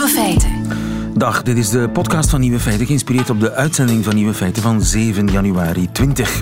Nieuwe 0.00 0.14
feiten. 0.14 0.66
Dag, 1.14 1.42
dit 1.42 1.56
is 1.56 1.70
de 1.70 1.88
podcast 1.88 2.30
van 2.30 2.40
Nieuwe 2.40 2.60
Feiten, 2.60 2.86
geïnspireerd 2.86 3.30
op 3.30 3.40
de 3.40 3.52
uitzending 3.52 4.04
van 4.04 4.14
Nieuwe 4.14 4.34
Feiten 4.34 4.62
van 4.62 4.82
7 4.82 5.26
januari 5.26 5.92
20. 5.92 6.40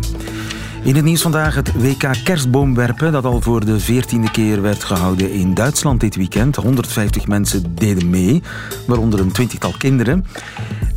In 0.82 0.94
het 0.94 1.04
nieuws 1.04 1.22
vandaag 1.22 1.54
het 1.54 1.72
WK 1.82 2.14
kerstboomwerpen, 2.24 3.12
dat 3.12 3.24
al 3.24 3.40
voor 3.40 3.64
de 3.64 3.80
veertiende 3.80 4.30
keer 4.30 4.62
werd 4.62 4.84
gehouden 4.84 5.32
in 5.32 5.54
Duitsland 5.54 6.00
dit 6.00 6.16
weekend. 6.16 6.56
150 6.56 7.26
mensen 7.26 7.74
deden 7.74 8.10
mee, 8.10 8.42
waaronder 8.86 9.20
een 9.20 9.32
twintigtal 9.32 9.74
kinderen. 9.78 10.26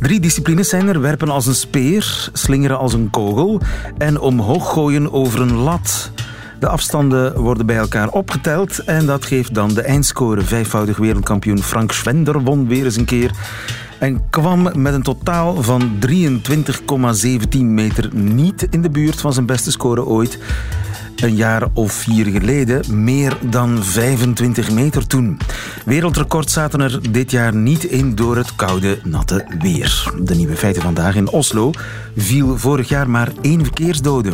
Drie 0.00 0.20
disciplines 0.20 0.68
zijn 0.68 0.88
er: 0.88 1.00
werpen 1.00 1.28
als 1.28 1.46
een 1.46 1.54
speer, 1.54 2.30
slingeren 2.32 2.78
als 2.78 2.92
een 2.92 3.10
kogel 3.10 3.60
en 3.98 4.20
omhoog 4.20 4.72
gooien 4.72 5.12
over 5.12 5.40
een 5.40 5.54
lat. 5.54 6.12
De 6.62 6.68
afstanden 6.68 7.40
worden 7.40 7.66
bij 7.66 7.76
elkaar 7.76 8.08
opgeteld 8.08 8.84
en 8.84 9.06
dat 9.06 9.24
geeft 9.24 9.54
dan 9.54 9.74
de 9.74 9.82
eindscore. 9.82 10.40
Vijfvoudig 10.40 10.96
wereldkampioen 10.96 11.62
Frank 11.62 11.92
Schwender 11.92 12.42
won 12.42 12.68
weer 12.68 12.84
eens 12.84 12.96
een 12.96 13.04
keer 13.04 13.30
en 13.98 14.30
kwam 14.30 14.82
met 14.82 14.94
een 14.94 15.02
totaal 15.02 15.62
van 15.62 15.90
23,17 16.06 17.58
meter 17.58 18.14
niet 18.14 18.66
in 18.70 18.82
de 18.82 18.90
buurt 18.90 19.20
van 19.20 19.32
zijn 19.32 19.46
beste 19.46 19.70
score 19.70 20.04
ooit. 20.04 20.38
Een 21.16 21.34
jaar 21.34 21.68
of 21.72 21.92
vier 21.92 22.26
geleden 22.26 23.02
meer 23.04 23.36
dan 23.40 23.82
25 23.82 24.70
meter 24.70 25.06
toen. 25.06 25.38
Wereldrecord 25.84 26.50
zaten 26.50 26.80
er 26.80 27.12
dit 27.12 27.30
jaar 27.30 27.54
niet 27.54 27.84
in 27.84 28.14
door 28.14 28.36
het 28.36 28.54
koude, 28.56 28.98
natte 29.04 29.46
weer. 29.58 30.12
De 30.22 30.34
nieuwe 30.34 30.56
feiten 30.56 30.82
vandaag 30.82 31.14
in 31.14 31.28
Oslo 31.28 31.70
viel 32.16 32.58
vorig 32.58 32.88
jaar 32.88 33.10
maar 33.10 33.32
één 33.40 33.64
verkeersdode. 33.64 34.32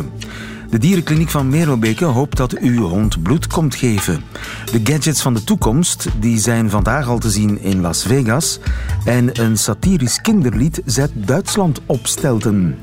De 0.69 0.77
dierenkliniek 0.77 1.29
van 1.29 1.49
Merelbeke 1.49 2.05
hoopt 2.05 2.37
dat 2.37 2.57
uw 2.57 2.87
hond 2.87 3.21
bloed 3.21 3.47
komt 3.47 3.75
geven. 3.75 4.23
De 4.71 4.79
gadgets 4.83 5.21
van 5.21 5.33
de 5.33 5.43
toekomst 5.43 6.07
die 6.19 6.39
zijn 6.39 6.69
vandaag 6.69 7.07
al 7.07 7.17
te 7.17 7.29
zien 7.29 7.61
in 7.61 7.81
Las 7.81 8.03
Vegas. 8.03 8.59
En 9.05 9.41
een 9.41 9.57
satirisch 9.57 10.21
kinderlied 10.21 10.81
zet 10.85 11.11
Duitsland 11.13 11.81
op 11.85 12.07
stelten. 12.07 12.79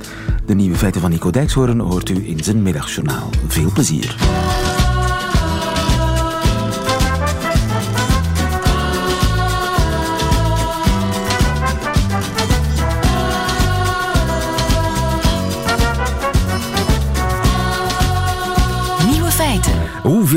De 0.46 0.54
nieuwe 0.54 0.76
feiten 0.76 1.00
van 1.00 1.10
Nico 1.10 1.30
Dijkshoorn 1.30 1.80
hoort 1.80 2.08
u 2.08 2.28
in 2.28 2.44
zijn 2.44 2.62
middagjournaal. 2.62 3.30
Veel 3.48 3.72
plezier. 3.72 4.16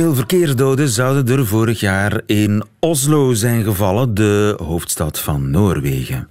Hoeveel 0.09 0.27
verkeersdoden 0.27 0.89
zouden 0.89 1.37
er 1.37 1.45
vorig 1.45 1.79
jaar 1.79 2.21
in 2.25 2.63
Oslo 2.79 3.33
zijn 3.33 3.63
gevallen, 3.63 4.13
de 4.13 4.55
hoofdstad 4.63 5.19
van 5.19 5.51
Noorwegen? 5.51 6.29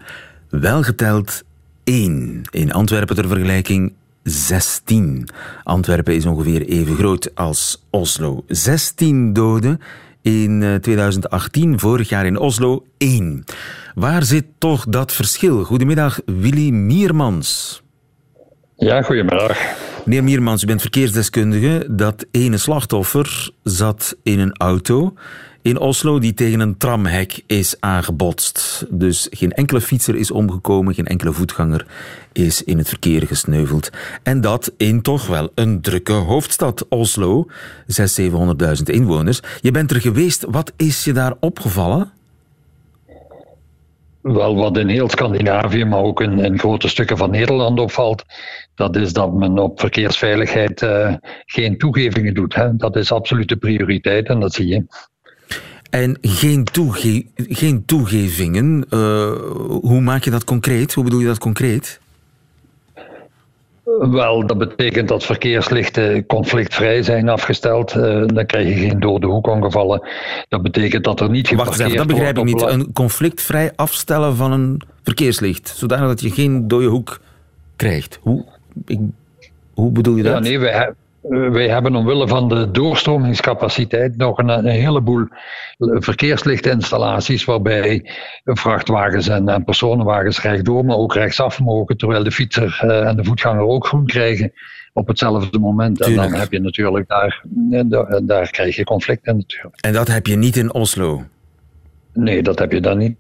Wel 0.48 0.82
geteld 0.82 1.42
één. 1.84 2.42
In 2.50 2.72
Antwerpen 2.72 3.16
ter 3.16 3.28
vergelijking 3.28 3.92
16. 4.22 5.28
Antwerpen 5.62 6.14
is 6.14 6.26
ongeveer 6.26 6.66
even 6.66 6.96
groot 6.96 7.30
als 7.34 7.84
Oslo. 7.90 8.44
16 8.46 9.32
doden 9.32 9.80
in 10.22 10.62
eh, 10.62 10.74
2018, 10.74 11.78
vorig 11.78 12.08
jaar 12.08 12.26
in 12.26 12.38
Oslo 12.38 12.84
1. 12.96 13.44
Waar 13.94 14.22
zit 14.22 14.46
toch 14.58 14.84
dat 14.88 15.12
verschil? 15.12 15.64
Goedemiddag, 15.64 16.20
Willy 16.24 16.70
Miermans. 16.70 17.82
Ja, 18.76 19.02
goedemiddag. 19.02 19.58
Meneer 20.09 20.25
Miermans, 20.25 20.62
u 20.62 20.67
bent 20.67 20.81
verkeersdeskundige. 20.81 21.87
Dat 21.91 22.27
ene 22.31 22.56
slachtoffer 22.56 23.51
zat 23.62 24.17
in 24.23 24.39
een 24.39 24.56
auto 24.56 25.14
in 25.62 25.78
Oslo 25.78 26.19
die 26.19 26.34
tegen 26.34 26.61
een 26.61 26.77
tramhek 26.77 27.42
is 27.47 27.77
aangebotst. 27.81 28.86
Dus 28.91 29.27
geen 29.30 29.52
enkele 29.52 29.80
fietser 29.80 30.17
is 30.17 30.30
omgekomen, 30.30 30.95
geen 30.95 31.07
enkele 31.07 31.33
voetganger 31.33 31.86
is 32.33 32.64
in 32.64 32.79
het 32.79 32.89
verkeer 32.89 33.27
gesneuveld. 33.27 33.91
En 34.23 34.41
dat 34.41 34.73
in 34.77 35.02
toch 35.02 35.27
wel 35.27 35.52
een 35.55 35.80
drukke 35.80 36.13
hoofdstad, 36.13 36.86
Oslo. 36.89 37.47
600.000, 37.47 38.05
700.000 38.77 38.83
inwoners. 38.85 39.41
Je 39.61 39.70
bent 39.70 39.91
er 39.91 40.01
geweest. 40.01 40.45
Wat 40.48 40.73
is 40.77 41.05
je 41.05 41.13
daar 41.13 41.35
opgevallen? 41.41 42.13
Wel, 44.33 44.56
wat 44.56 44.77
in 44.77 44.89
heel 44.89 45.08
Scandinavië, 45.08 45.84
maar 45.84 46.02
ook 46.02 46.20
in, 46.20 46.58
grote 46.58 46.89
stukken 46.89 47.16
van 47.16 47.30
Nederland 47.30 47.80
opvalt, 47.80 48.24
dat 48.74 48.96
is 48.96 49.12
dat 49.12 49.34
men 49.34 49.58
op 49.58 49.80
verkeersveiligheid 49.80 50.83
eh, 50.83 51.14
geen 51.46 51.78
toegevingen 51.78 52.34
doet. 52.34 52.55
Hè. 52.55 52.77
Dat 52.77 52.96
is 52.96 53.12
absolute 53.12 53.56
prioriteit 53.56 54.28
en 54.28 54.40
dat 54.40 54.52
zie 54.52 54.67
je. 54.67 54.86
En 55.90 56.18
geen, 56.20 56.64
toege 56.64 57.27
geen 57.34 57.84
toegevingen. 57.84 58.86
Eh, 58.90 59.33
hoe 59.67 60.00
maak 60.00 60.24
je 60.24 60.30
dat 60.30 60.44
concreet? 60.44 60.94
Hoe 60.94 61.05
bedoel 61.05 61.20
je 61.20 61.27
dat 61.27 61.38
concreet? 61.38 62.00
Wel, 63.98 64.46
dat 64.46 64.58
betekent 64.58 65.08
dat 65.08 65.24
verkeerslichten 65.24 66.26
conflictvrij 66.26 67.02
zijn 67.02 67.28
afgesteld. 67.28 67.92
Eh, 67.92 68.26
dan 68.26 68.46
krijg 68.46 68.68
je 68.68 68.74
geen 68.74 69.00
dode 69.00 69.26
hoekongevallen. 69.26 70.08
Dat 70.48 70.62
betekent 70.62 71.04
dat 71.04 71.20
er 71.20 71.30
niet 71.30 71.54
Wacht 71.54 71.68
eens 71.68 71.78
even, 71.78 71.96
dat 71.96 72.06
begrijp 72.06 72.38
ik 72.38 72.44
niet. 72.44 72.62
Een 72.62 72.92
conflictvrij 72.92 73.72
afstellen 73.76 74.36
van 74.36 74.52
een 74.52 74.82
verkeerslicht, 75.02 75.68
zodanig 75.76 76.08
dat 76.08 76.20
je 76.20 76.30
geen 76.30 76.68
dode 76.68 76.86
hoek 76.86 77.20
krijgt. 77.76 78.18
Hoe, 78.22 78.44
ik, 78.86 78.98
hoe 79.74 79.90
bedoel 79.90 80.16
je 80.16 80.22
dat? 80.22 80.32
Ja, 80.32 80.38
nee, 80.38 80.58
wij, 80.58 80.92
wij 81.29 81.68
hebben 81.68 81.95
omwille 81.95 82.29
van 82.29 82.48
de 82.48 82.70
doorstromingscapaciteit 82.70 84.17
nog 84.17 84.39
een, 84.39 84.48
een 84.48 84.67
heleboel 84.67 85.27
verkeerslichtinstallaties 85.79 87.45
waarbij 87.45 88.11
vrachtwagens 88.45 89.29
en, 89.29 89.48
en, 89.48 89.64
personenwagens 89.64 90.42
rechtdoor, 90.42 90.84
maar 90.84 90.96
ook 90.96 91.14
rechtsaf 91.14 91.61
mogen, 91.61 91.96
terwijl 91.96 92.24
de 92.24 92.33
fietser 92.33 92.83
uh, 92.84 93.06
en 93.06 93.17
de 93.17 93.24
voetganger 93.24 93.62
ook 93.62 93.86
groen 93.86 94.06
krijgen 94.06 94.52
op 94.92 95.08
hetzelfde 95.08 95.58
moment. 95.58 95.96
Tuurlijk. 95.96 96.24
En 96.24 96.30
dan 96.30 96.40
heb 96.40 96.52
je 96.52 96.61
natuurlijk 96.61 97.08
daar, 97.08 97.45
daar, 97.86 98.20
daar 98.23 98.50
krijg 98.50 98.77
je 98.77 98.85
conflicten 98.85 99.36
natuurlijk. 99.36 99.77
En 99.80 99.92
dat 99.92 100.08
heb 100.08 100.27
je 100.27 100.36
niet 100.36 100.56
in 100.56 100.74
Oslo? 100.74 101.23
Nee, 102.18 102.42
dat 102.42 102.58
heb 102.58 102.73
je 102.73 102.80
dan 102.80 102.98
niet. 102.98 103.17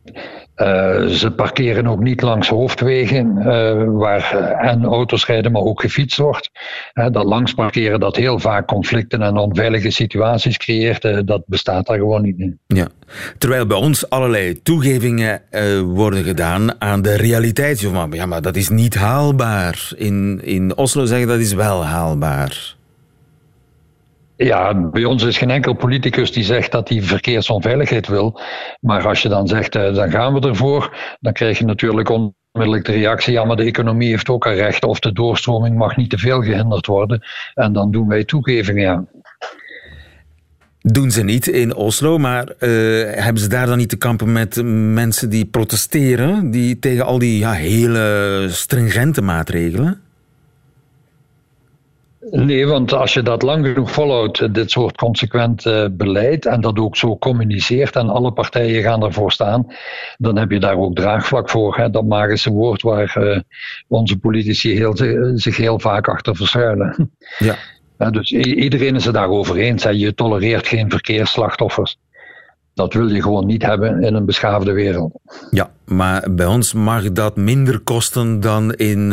Uh, 0.56 1.06
ze 1.06 1.30
parkeren 1.30 1.86
ook 1.86 2.00
niet 2.00 2.22
langs 2.22 2.48
hoofdwegen 2.48 3.36
uh, 3.38 3.84
waar 3.86 4.32
en 4.60 4.84
auto's 4.84 5.26
rijden, 5.26 5.52
maar 5.52 5.62
ook 5.62 5.80
gefietst 5.80 6.18
wordt. 6.18 6.50
Dat 6.92 7.24
langs 7.24 7.54
parkeren 7.54 8.00
dat 8.00 8.16
heel 8.16 8.38
vaak 8.38 8.66
conflicten 8.66 9.22
en 9.22 9.36
onveilige 9.36 9.90
situaties 9.90 10.56
creëert, 10.56 11.26
dat 11.26 11.42
bestaat 11.46 11.86
daar 11.86 11.98
gewoon 11.98 12.22
niet 12.22 12.38
in. 12.38 12.58
Ja. 12.66 12.88
Terwijl 13.38 13.66
bij 13.66 13.76
ons 13.76 14.10
allerlei 14.10 14.62
toegevingen 14.62 15.42
worden 15.84 16.24
gedaan 16.24 16.80
aan 16.80 17.02
de 17.02 17.16
realiteit. 17.16 17.80
Ja, 18.10 18.26
maar 18.26 18.42
dat 18.42 18.56
is 18.56 18.68
niet 18.68 18.94
haalbaar. 18.94 19.90
In, 19.96 20.40
in 20.42 20.76
Oslo 20.76 21.04
zeggen 21.04 21.28
dat 21.28 21.38
is 21.38 21.52
wel 21.52 21.84
haalbaar. 21.84 22.76
Ja, 24.38 24.74
bij 24.90 25.04
ons 25.04 25.22
is 25.22 25.38
geen 25.38 25.50
enkel 25.50 25.72
politicus 25.72 26.32
die 26.32 26.44
zegt 26.44 26.72
dat 26.72 26.88
hij 26.88 27.02
verkeersonveiligheid 27.02 28.08
wil. 28.08 28.40
Maar 28.80 29.06
als 29.06 29.22
je 29.22 29.28
dan 29.28 29.48
zegt, 29.48 29.76
uh, 29.76 29.94
dan 29.94 30.10
gaan 30.10 30.34
we 30.34 30.48
ervoor, 30.48 30.96
dan 31.20 31.32
krijg 31.32 31.58
je 31.58 31.64
natuurlijk 31.64 32.08
onmiddellijk 32.08 32.84
de 32.84 32.92
reactie, 32.92 33.32
ja, 33.32 33.44
maar 33.44 33.56
de 33.56 33.64
economie 33.64 34.08
heeft 34.08 34.28
ook 34.28 34.44
een 34.44 34.54
recht 34.54 34.84
of 34.84 35.00
de 35.00 35.12
doorstroming 35.12 35.76
mag 35.76 35.96
niet 35.96 36.10
te 36.10 36.18
veel 36.18 36.42
gehinderd 36.42 36.86
worden. 36.86 37.22
En 37.54 37.72
dan 37.72 37.90
doen 37.90 38.08
wij 38.08 38.24
toegevingen, 38.24 38.82
ja. 38.82 39.04
Doen 40.80 41.10
ze 41.10 41.24
niet 41.24 41.46
in 41.46 41.74
Oslo, 41.74 42.18
maar 42.18 42.44
uh, 42.44 42.50
hebben 43.10 43.42
ze 43.42 43.48
daar 43.48 43.66
dan 43.66 43.78
niet 43.78 43.88
te 43.88 43.96
kampen 43.96 44.32
met 44.32 44.62
mensen 44.92 45.30
die 45.30 45.46
protesteren, 45.46 46.50
die 46.50 46.78
tegen 46.78 47.04
al 47.04 47.18
die 47.18 47.38
ja, 47.38 47.52
hele 47.52 48.46
stringente 48.50 49.22
maatregelen? 49.22 50.00
Nee, 52.30 52.66
want 52.66 52.92
als 52.92 53.14
je 53.14 53.22
dat 53.22 53.42
lang 53.42 53.66
genoeg 53.66 53.90
volhoudt, 53.90 54.54
dit 54.54 54.70
soort 54.70 54.96
consequent 54.96 55.66
uh, 55.66 55.84
beleid, 55.90 56.46
en 56.46 56.60
dat 56.60 56.78
ook 56.78 56.96
zo 56.96 57.18
communiceert 57.18 57.96
en 57.96 58.08
alle 58.08 58.32
partijen 58.32 58.82
gaan 58.82 59.04
ervoor 59.04 59.32
staan, 59.32 59.66
dan 60.16 60.36
heb 60.36 60.50
je 60.50 60.60
daar 60.60 60.76
ook 60.76 60.94
draagvlak 60.94 61.50
voor. 61.50 61.76
Hè? 61.76 61.90
Dat 61.90 62.04
magische 62.04 62.50
woord 62.50 62.82
waar 62.82 63.16
uh, 63.18 63.38
onze 63.88 64.18
politici 64.18 64.74
heel, 64.74 64.96
zich 65.34 65.56
heel 65.56 65.78
vaak 65.78 66.08
achter 66.08 66.36
verschuilen. 66.36 66.96
Ja. 67.38 68.10
dus 68.10 68.30
iedereen 68.32 68.94
is 68.94 69.04
het 69.04 69.14
daarover 69.14 69.56
eens. 69.56 69.84
Hè? 69.84 69.90
Je 69.90 70.14
tolereert 70.14 70.66
geen 70.66 70.90
verkeersslachtoffers. 70.90 71.98
Dat 72.74 72.94
wil 72.94 73.08
je 73.08 73.22
gewoon 73.22 73.46
niet 73.46 73.62
hebben 73.62 74.02
in 74.02 74.14
een 74.14 74.24
beschaafde 74.24 74.72
wereld. 74.72 75.12
Ja, 75.50 75.70
maar 75.84 76.28
bij 76.30 76.46
ons 76.46 76.72
mag 76.72 77.12
dat 77.12 77.36
minder 77.36 77.80
kosten 77.80 78.40
dan 78.40 78.72
in 78.72 79.12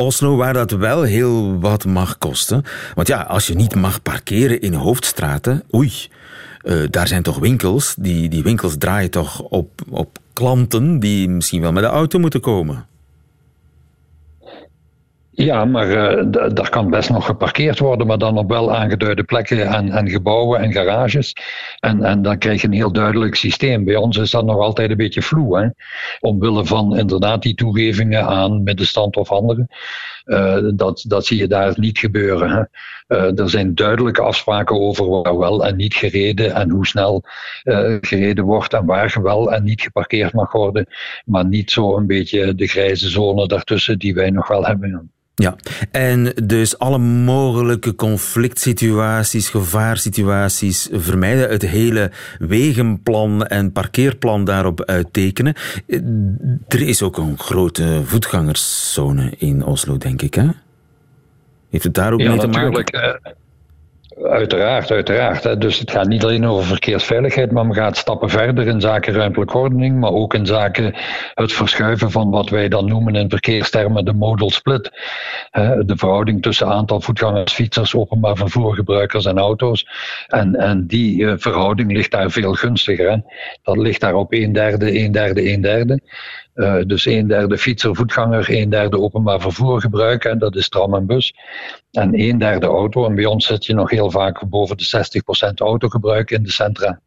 Oslo, 0.00 0.36
waar 0.36 0.52
dat 0.52 0.70
wel 0.70 1.02
heel 1.02 1.60
wat 1.60 1.84
mag 1.84 2.18
kosten. 2.18 2.64
Want 2.94 3.08
ja, 3.08 3.20
als 3.20 3.46
je 3.46 3.54
niet 3.54 3.74
mag 3.74 4.02
parkeren 4.02 4.60
in 4.60 4.74
hoofdstraten, 4.74 5.62
oei, 5.74 5.92
uh, 6.62 6.82
daar 6.90 7.08
zijn 7.08 7.22
toch 7.22 7.38
winkels. 7.38 7.94
Die, 7.98 8.28
die 8.28 8.42
winkels 8.42 8.74
draaien 8.78 9.10
toch 9.10 9.40
op, 9.40 9.70
op 9.88 10.18
klanten 10.32 10.98
die 10.98 11.28
misschien 11.28 11.60
wel 11.60 11.72
met 11.72 11.82
de 11.82 11.88
auto 11.88 12.18
moeten 12.18 12.40
komen. 12.40 12.86
Ja, 15.40 15.64
maar 15.64 15.88
uh, 15.88 16.24
daar 16.30 16.68
kan 16.68 16.90
best 16.90 17.10
nog 17.10 17.26
geparkeerd 17.26 17.78
worden, 17.78 18.06
maar 18.06 18.18
dan 18.18 18.38
op 18.38 18.48
wel 18.48 18.74
aangeduide 18.74 19.24
plekken 19.24 19.66
en, 19.66 19.90
en 19.90 20.10
gebouwen 20.10 20.60
en 20.60 20.72
garages. 20.72 21.32
En, 21.78 22.02
en 22.02 22.22
dan 22.22 22.38
krijg 22.38 22.60
je 22.60 22.66
een 22.66 22.72
heel 22.72 22.92
duidelijk 22.92 23.34
systeem. 23.34 23.84
Bij 23.84 23.96
ons 23.96 24.16
is 24.16 24.30
dat 24.30 24.44
nog 24.44 24.58
altijd 24.58 24.90
een 24.90 24.96
beetje 24.96 25.22
vloe, 25.22 25.74
omwille 26.20 26.64
van 26.64 26.96
inderdaad 26.96 27.42
die 27.42 27.54
toegevingen 27.54 28.26
aan 28.26 28.62
middenstand 28.62 29.16
of 29.16 29.30
anderen. 29.30 29.68
Uh, 30.24 30.58
dat, 30.74 31.04
dat 31.08 31.26
zie 31.26 31.38
je 31.38 31.48
daar 31.48 31.74
niet 31.76 31.98
gebeuren. 31.98 32.50
Hè? 32.50 32.62
Uh, 33.16 33.38
er 33.38 33.50
zijn 33.50 33.74
duidelijke 33.74 34.22
afspraken 34.22 34.80
over 34.80 35.08
waar 35.08 35.38
wel 35.38 35.66
en 35.66 35.76
niet 35.76 35.94
gereden 35.94 36.54
en 36.54 36.70
hoe 36.70 36.86
snel 36.86 37.22
gereden 38.00 38.44
wordt 38.44 38.72
en 38.72 38.84
waar 38.84 39.18
wel 39.22 39.52
en 39.52 39.64
niet 39.64 39.80
geparkeerd 39.80 40.32
mag 40.32 40.52
worden. 40.52 40.86
Maar 41.24 41.46
niet 41.46 41.70
zo 41.70 41.96
een 41.96 42.06
beetje 42.06 42.54
de 42.54 42.66
grijze 42.66 43.08
zone 43.08 43.46
daartussen 43.46 43.98
die 43.98 44.14
wij 44.14 44.30
nog 44.30 44.48
wel 44.48 44.66
hebben. 44.66 45.10
Ja, 45.40 45.56
en 45.90 46.32
dus 46.44 46.78
alle 46.78 46.98
mogelijke 46.98 47.94
conflict 47.94 48.60
situaties, 48.60 49.48
gevaarsituaties 49.48 50.88
vermijden. 50.92 51.50
Het 51.50 51.62
hele 51.62 52.10
wegenplan 52.38 53.46
en 53.46 53.72
parkeerplan 53.72 54.44
daarop 54.44 54.84
uittekenen. 54.84 55.54
Er 56.68 56.80
is 56.80 57.02
ook 57.02 57.16
een 57.16 57.38
grote 57.38 58.02
voetgangerszone 58.04 59.32
in 59.38 59.64
Oslo, 59.64 59.98
denk 59.98 60.22
ik, 60.22 60.34
hè? 60.34 60.48
Heeft 61.70 61.84
het 61.84 61.94
daar 61.94 62.12
ook 62.12 62.22
mee 62.22 62.38
te 62.38 62.46
maken? 62.46 63.20
Uiteraard, 64.22 64.90
uiteraard. 64.90 65.60
Dus 65.60 65.78
het 65.78 65.90
gaat 65.90 66.08
niet 66.08 66.24
alleen 66.24 66.46
over 66.46 66.66
verkeersveiligheid, 66.66 67.52
maar 67.52 67.68
we 67.68 67.74
gaan 67.74 67.94
stappen 67.94 68.30
verder 68.30 68.66
in 68.66 68.80
zaken 68.80 69.12
ruimtelijke 69.12 69.58
ordening, 69.58 70.00
maar 70.00 70.12
ook 70.12 70.34
in 70.34 70.46
zaken 70.46 70.94
het 71.34 71.52
verschuiven 71.52 72.10
van 72.10 72.30
wat 72.30 72.48
wij 72.48 72.68
dan 72.68 72.88
noemen 72.88 73.14
in 73.14 73.30
verkeerstermen 73.30 74.04
de 74.04 74.12
modal 74.12 74.50
split. 74.50 74.90
De 75.86 75.94
verhouding 75.96 76.42
tussen 76.42 76.66
aantal 76.66 77.00
voetgangers, 77.00 77.52
fietsers, 77.52 77.94
openbaar 77.94 78.36
vervoergebruikers 78.36 79.24
en 79.24 79.38
auto's. 79.38 79.86
En, 80.26 80.54
en 80.54 80.86
die 80.86 81.26
eh, 81.26 81.34
verhouding 81.36 81.92
ligt 81.92 82.10
daar 82.10 82.30
veel 82.30 82.52
gunstiger. 82.52 83.10
Hè? 83.10 83.16
Dat 83.62 83.76
ligt 83.76 84.00
daar 84.00 84.14
op 84.14 84.32
een 84.32 84.52
derde, 84.52 84.98
een 84.98 85.12
derde, 85.12 85.52
een 85.52 85.60
derde. 85.60 86.00
Uh, 86.60 86.76
dus 86.86 87.04
een 87.06 87.26
derde 87.26 87.58
fietser, 87.58 87.96
voetganger, 87.96 88.50
een 88.50 88.70
derde 88.70 88.98
openbaar 88.98 89.40
vervoer 89.40 89.80
gebruiken, 89.80 90.38
dat 90.38 90.56
is 90.56 90.68
tram 90.68 90.94
en 90.94 91.06
bus. 91.06 91.34
En 91.90 92.20
een 92.20 92.38
derde 92.38 92.66
auto. 92.66 93.06
En 93.06 93.14
bij 93.14 93.24
ons 93.24 93.46
zit 93.46 93.66
je 93.66 93.74
nog 93.74 93.90
heel 93.90 94.10
vaak 94.10 94.48
boven 94.48 94.76
de 94.76 95.10
60% 95.50 95.54
autogebruik 95.54 96.30
in 96.30 96.42
de 96.42 96.50
centra. 96.50 97.00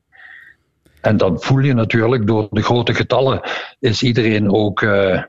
En 1.01 1.17
dat 1.17 1.45
voel 1.45 1.59
je 1.59 1.73
natuurlijk 1.73 2.27
door 2.27 2.47
de 2.51 2.61
grote 2.61 2.93
getallen. 2.93 3.41
Is 3.79 4.03
iedereen 4.03 4.51
ook. 4.51 4.81
Uh, 4.81 5.21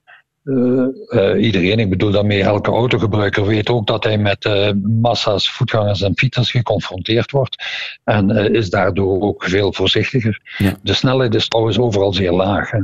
uh, 0.44 1.44
iedereen, 1.44 1.78
ik 1.78 1.90
bedoel 1.90 2.10
daarmee 2.10 2.42
elke 2.42 2.70
autogebruiker, 2.70 3.46
weet 3.46 3.70
ook 3.70 3.86
dat 3.86 4.04
hij 4.04 4.18
met 4.18 4.48
massa's 4.82 5.50
voetgangers 5.50 6.02
en 6.02 6.16
fietsers 6.16 6.50
geconfronteerd 6.50 7.30
wordt. 7.30 7.64
En 8.04 8.30
is 8.30 8.70
daardoor 8.70 9.20
ook 9.20 9.44
veel 9.44 9.72
voorzichtiger. 9.72 10.40
De 10.82 10.94
snelheid 10.94 11.34
is 11.34 11.48
trouwens 11.48 11.78
overal 11.78 12.12
zeer 12.12 12.32
laag. 12.32 12.70
Hè. 12.70 12.80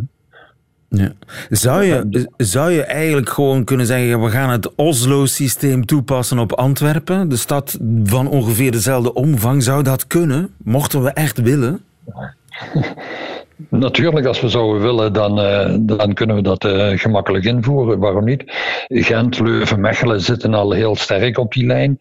Ja. 0.93 1.13
Zou, 1.51 1.85
je, 1.85 2.29
zou 2.37 2.71
je 2.71 2.83
eigenlijk 2.83 3.29
gewoon 3.29 3.65
kunnen 3.65 3.87
zeggen, 3.87 4.23
we 4.23 4.31
gaan 4.31 4.51
het 4.51 4.75
Oslo-systeem 4.75 5.87
toepassen 5.87 6.39
op 6.39 6.53
Antwerpen, 6.53 7.29
de 7.29 7.37
stad 7.37 7.79
van 8.05 8.29
ongeveer 8.29 8.73
dezelfde 8.73 9.15
omvang, 9.15 9.63
zou 9.63 9.83
dat 9.83 10.07
kunnen? 10.07 10.55
Mochten 10.65 11.03
we 11.03 11.11
echt 11.11 11.41
willen? 11.41 11.81
Natuurlijk, 13.69 14.27
als 14.27 14.41
we 14.41 14.49
zouden 14.49 14.83
willen, 14.83 15.13
dan, 15.13 15.39
uh, 15.41 15.75
dan 15.81 16.15
kunnen 16.15 16.37
we 16.37 16.43
dat 16.43 16.65
uh, 16.65 16.99
gemakkelijk 16.99 17.45
invoeren. 17.45 17.99
Waarom 17.99 18.25
niet? 18.25 18.43
Gent, 18.87 19.41
Leuven, 19.41 19.81
Mechelen 19.81 20.21
zitten 20.21 20.55
al 20.55 20.73
heel 20.73 20.97
sterk 20.97 21.39
op 21.39 21.53
die 21.53 21.67
lijn. 21.67 21.99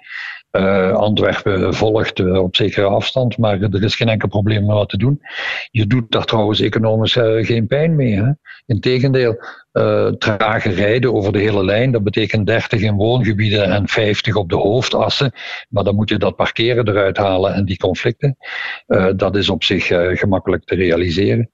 Uh, 0.52 0.92
Antwerpen 0.92 1.74
volgt 1.74 2.20
uh, 2.20 2.42
op 2.44 2.56
zekere 2.56 2.86
afstand, 2.86 3.38
maar 3.38 3.62
er 3.62 3.84
is 3.84 3.96
geen 3.96 4.10
enkel 4.10 4.28
probleem 4.28 4.64
om 4.64 4.74
wat 4.74 4.90
te 4.90 4.98
doen. 4.98 5.22
Je 5.72 5.88
doet 5.88 6.12
daar 6.12 6.26
trouwens 6.26 6.60
economisch 6.60 7.16
uh, 7.16 7.46
geen 7.46 7.68
pijn 7.68 7.96
mee. 7.96 8.16
Hè? 8.16 8.32
Integendeel, 8.66 9.44
trage 10.18 10.70
rijden 10.70 11.14
over 11.14 11.32
de 11.32 11.40
hele 11.40 11.66
lijn, 11.66 11.92
dat 11.92 12.04
betekent 12.04 12.48
30 12.48 12.82
in 12.82 12.96
woongebieden 12.96 13.64
en 13.64 13.88
50 13.88 14.36
op 14.36 14.50
de 14.50 14.56
hoofdassen. 14.56 15.32
Maar 15.70 15.84
dan 15.84 15.96
moet 15.96 16.10
je 16.10 16.18
dat 16.18 16.36
parkeren 16.36 16.88
eruit 16.88 17.18
halen 17.18 17.54
en 17.54 17.66
die 17.66 17.78
conflicten. 17.78 18.38
dat 19.16 19.36
is 19.36 19.50
op 19.50 19.64
zich 19.64 19.86
gemakkelijk 20.20 20.66
te 20.66 20.76
realiseren. 20.76 21.50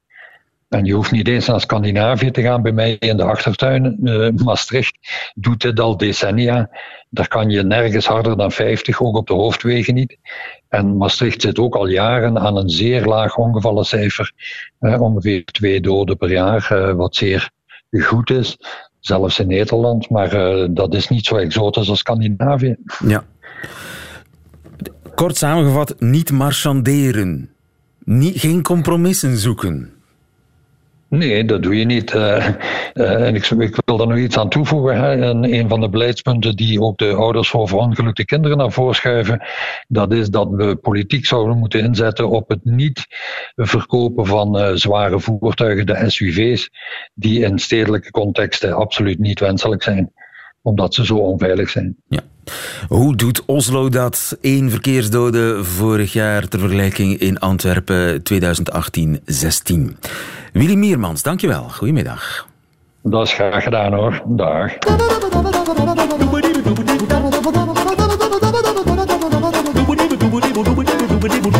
En 0.75 0.85
je 0.85 0.93
hoeft 0.93 1.11
niet 1.11 1.27
eens 1.27 1.47
naar 1.47 1.61
Scandinavië 1.61 2.31
te 2.31 2.41
gaan. 2.41 2.61
Bij 2.61 2.71
mij 2.71 2.95
in 2.99 3.17
de 3.17 3.23
achtertuin, 3.23 3.97
uh, 4.03 4.29
Maastricht, 4.29 4.97
doet 5.35 5.61
dit 5.61 5.79
al 5.79 5.97
decennia. 5.97 6.69
Daar 7.09 7.27
kan 7.27 7.49
je 7.49 7.63
nergens 7.63 8.07
harder 8.07 8.37
dan 8.37 8.51
50, 8.51 9.01
ook 9.01 9.15
op 9.15 9.27
de 9.27 9.33
hoofdwegen 9.33 9.93
niet. 9.93 10.17
En 10.69 10.97
Maastricht 10.97 11.41
zit 11.41 11.59
ook 11.59 11.75
al 11.75 11.87
jaren 11.87 12.39
aan 12.39 12.57
een 12.57 12.69
zeer 12.69 13.05
laag 13.05 13.37
ongevallencijfer. 13.37 14.31
Uh, 14.79 15.01
ongeveer 15.01 15.45
twee 15.45 15.81
doden 15.81 16.17
per 16.17 16.31
jaar, 16.31 16.69
uh, 16.71 16.93
wat 16.93 17.15
zeer 17.15 17.49
goed 17.91 18.29
is. 18.29 18.57
Zelfs 18.99 19.39
in 19.39 19.47
Nederland, 19.47 20.09
maar 20.09 20.29
dat 20.73 20.93
is 20.93 21.07
niet 21.07 21.25
zo 21.25 21.35
exotisch 21.35 21.89
als 21.89 21.99
Scandinavië. 21.99 22.75
Ja. 23.05 23.23
Kort 25.15 25.37
samengevat, 25.37 25.95
niet 25.99 26.31
marchanderen. 26.31 27.49
Niet, 28.03 28.39
geen 28.39 28.63
compromissen 28.63 29.37
zoeken. 29.37 29.94
Nee, 31.17 31.45
dat 31.45 31.63
doe 31.63 31.79
je 31.79 31.85
niet. 31.85 32.13
Uh, 32.13 32.47
en 32.93 33.35
ik, 33.35 33.49
ik, 33.49 33.81
wil 33.85 33.97
daar 33.97 34.07
nog 34.07 34.17
iets 34.17 34.37
aan 34.37 34.49
toevoegen. 34.49 34.97
Hè. 34.97 35.21
En 35.29 35.53
een 35.53 35.69
van 35.69 35.81
de 35.81 35.89
beleidspunten 35.89 36.55
die 36.55 36.81
ook 36.81 36.97
de 36.97 37.13
ouders 37.13 37.49
voor 37.49 37.67
verongelukte 37.67 38.25
kinderen 38.25 38.57
naar 38.57 38.71
voren 38.71 38.95
schuiven, 38.95 39.41
dat 39.87 40.13
is 40.13 40.29
dat 40.29 40.47
we 40.51 40.75
politiek 40.75 41.25
zouden 41.25 41.57
moeten 41.57 41.79
inzetten 41.79 42.29
op 42.29 42.49
het 42.49 42.65
niet 42.65 43.07
verkopen 43.55 44.25
van 44.25 44.59
uh, 44.59 44.71
zware 44.73 45.19
voertuigen, 45.19 45.85
de 45.85 46.09
SUV's, 46.09 46.69
die 47.13 47.43
in 47.43 47.59
stedelijke 47.59 48.11
contexten 48.11 48.73
absoluut 48.73 49.19
niet 49.19 49.39
wenselijk 49.39 49.83
zijn, 49.83 50.11
omdat 50.61 50.93
ze 50.93 51.05
zo 51.05 51.15
onveilig 51.15 51.69
zijn. 51.69 51.95
Ja. 52.07 52.21
Hoe 52.87 53.15
doet 53.15 53.45
Oslo 53.45 53.89
dat? 53.89 54.37
Eén 54.41 54.69
verkeersdode 54.69 55.63
vorig 55.63 56.13
jaar 56.13 56.47
ter 56.47 56.59
vergelijking 56.59 57.19
in 57.19 57.39
Antwerpen 57.39 58.21
2018-16. 58.33 59.97
Willy 60.55 60.75
Miermans, 60.75 61.23
dankjewel. 61.23 61.69
Goedemiddag. 61.69 62.47
Dat 63.01 63.25
is 63.25 63.33
graag 63.33 63.63
gedaan 63.63 63.93
hoor. 63.93 64.21
Dag. 64.25 64.71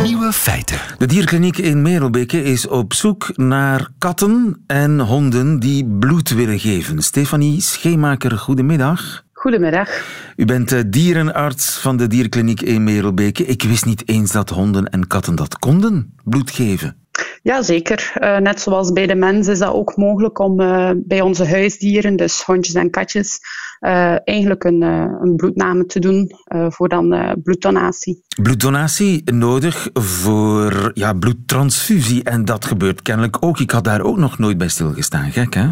Nieuwe 0.02 0.32
feiten. 0.32 0.78
De 0.98 1.06
dierkliniek 1.06 1.58
in 1.58 1.82
Merelbeke 1.82 2.42
is 2.42 2.68
op 2.68 2.92
zoek 2.92 3.32
naar 3.34 3.88
katten 3.98 4.62
en 4.66 5.00
honden 5.00 5.58
die 5.58 5.86
bloed 5.98 6.28
willen 6.28 6.58
geven. 6.58 7.02
Stefanie 7.02 7.60
Scheemaker, 7.60 8.38
goedemiddag. 8.38 9.24
Goedemiddag. 9.32 9.88
U 10.36 10.44
bent 10.44 10.72
eh, 10.72 10.80
dierenarts 10.86 11.78
van 11.78 11.96
de 11.96 12.06
dierkliniek 12.06 12.60
in 12.60 12.84
Merelbeke. 12.84 13.46
Ik 13.46 13.62
wist 13.62 13.84
niet 13.84 14.08
eens 14.08 14.32
dat 14.32 14.50
honden 14.50 14.90
en 14.90 15.06
katten 15.06 15.34
dat 15.34 15.58
konden, 15.58 16.14
bloed 16.24 16.50
geven. 16.50 16.96
Ja, 17.46 17.62
zeker. 17.62 18.12
Uh, 18.20 18.36
net 18.36 18.60
zoals 18.60 18.92
bij 18.92 19.06
de 19.06 19.14
mens 19.14 19.48
is 19.48 19.58
dat 19.58 19.72
ook 19.72 19.96
mogelijk 19.96 20.38
om 20.38 20.60
uh, 20.60 20.90
bij 20.94 21.20
onze 21.20 21.46
huisdieren, 21.46 22.16
dus 22.16 22.42
hondjes 22.42 22.74
en 22.74 22.90
katjes, 22.90 23.38
uh, 23.80 24.28
eigenlijk 24.28 24.64
een, 24.64 24.82
een, 24.82 25.36
bloedname 25.36 25.86
te 25.86 25.98
doen 26.00 26.30
voor 26.68 26.88
dan 26.88 27.36
bloeddonatie. 27.42 28.24
Bloeddonatie 28.42 29.32
nodig 29.32 29.88
voor 29.92 30.90
ja, 30.94 31.12
bloedtransfusie 31.12 32.22
en 32.22 32.44
dat 32.44 32.64
gebeurt 32.64 33.02
kennelijk 33.02 33.36
ook. 33.40 33.60
Ik 33.60 33.70
had 33.70 33.84
daar 33.84 34.00
ook 34.00 34.16
nog 34.16 34.38
nooit 34.38 34.58
bij 34.58 34.68
stilgestaan. 34.68 35.32
Gek, 35.32 35.54
hè? 35.54 35.68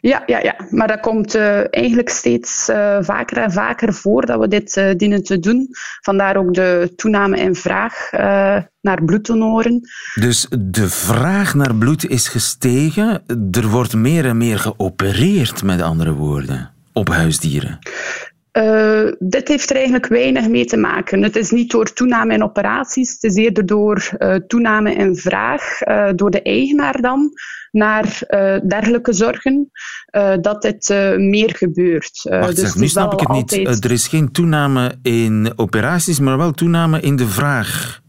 Ja, 0.00 0.22
ja, 0.26 0.38
ja. 0.38 0.56
maar 0.70 0.88
dat 0.88 1.00
komt 1.00 1.34
uh, 1.34 1.74
eigenlijk 1.74 2.08
steeds 2.08 2.68
uh, 2.68 2.98
vaker 3.00 3.36
en 3.36 3.52
vaker 3.52 3.94
voor 3.94 4.26
dat 4.26 4.40
we 4.40 4.48
dit 4.48 4.76
uh, 4.76 4.94
dienen 4.96 5.22
te 5.22 5.38
doen. 5.38 5.68
Vandaar 6.00 6.36
ook 6.36 6.54
de 6.54 6.92
toename 6.96 7.38
in 7.38 7.54
vraag 7.54 8.10
naar 8.80 9.04
bloeddonoren. 9.04 9.80
Dus 10.14 10.46
de 10.58 10.88
vraag 10.88 11.54
naar 11.54 11.74
bloed 11.74 12.08
is 12.08 12.28
gestegen. 12.28 13.22
Er 13.50 13.68
wordt 13.68 13.94
meer 13.94 14.24
en 14.24 14.36
meer 14.36 14.58
geopereerd, 14.58 15.62
met 15.62 15.82
andere 15.82 16.12
woorden, 16.12 16.70
op 16.92 17.08
huisdieren. 17.08 17.78
Uh, 18.58 19.12
dit 19.18 19.48
heeft 19.48 19.70
er 19.70 19.76
eigenlijk 19.76 20.06
weinig 20.06 20.48
mee 20.48 20.64
te 20.64 20.76
maken. 20.76 21.22
Het 21.22 21.36
is 21.36 21.50
niet 21.50 21.70
door 21.70 21.92
toename 21.92 22.34
in 22.34 22.42
operaties, 22.42 23.12
het 23.12 23.22
is 23.22 23.34
eerder 23.34 23.66
door 23.66 24.10
uh, 24.18 24.34
toename 24.34 24.94
in 24.94 25.16
vraag 25.16 25.86
uh, 25.86 26.08
door 26.14 26.30
de 26.30 26.42
eigenaar 26.42 27.00
dan 27.00 27.30
naar 27.70 28.18
dergelijke 28.66 29.12
zorgen 29.12 29.70
dat 30.40 30.62
dit 30.62 30.88
meer 31.16 31.56
gebeurt. 31.56 32.22
Wacht, 32.22 32.56
dus 32.56 32.58
zeg, 32.58 32.76
nu 32.76 32.88
snap 32.88 33.12
ik 33.12 33.20
het 33.20 33.28
niet. 33.28 33.84
er 33.84 33.90
is 33.90 34.08
geen 34.08 34.32
toename 34.32 34.94
in 35.02 35.52
operaties, 35.56 36.20
maar 36.20 36.36
wel 36.36 36.52
toename 36.52 37.00
in 37.00 37.16
de 37.16 37.26
vraag. 37.26 38.00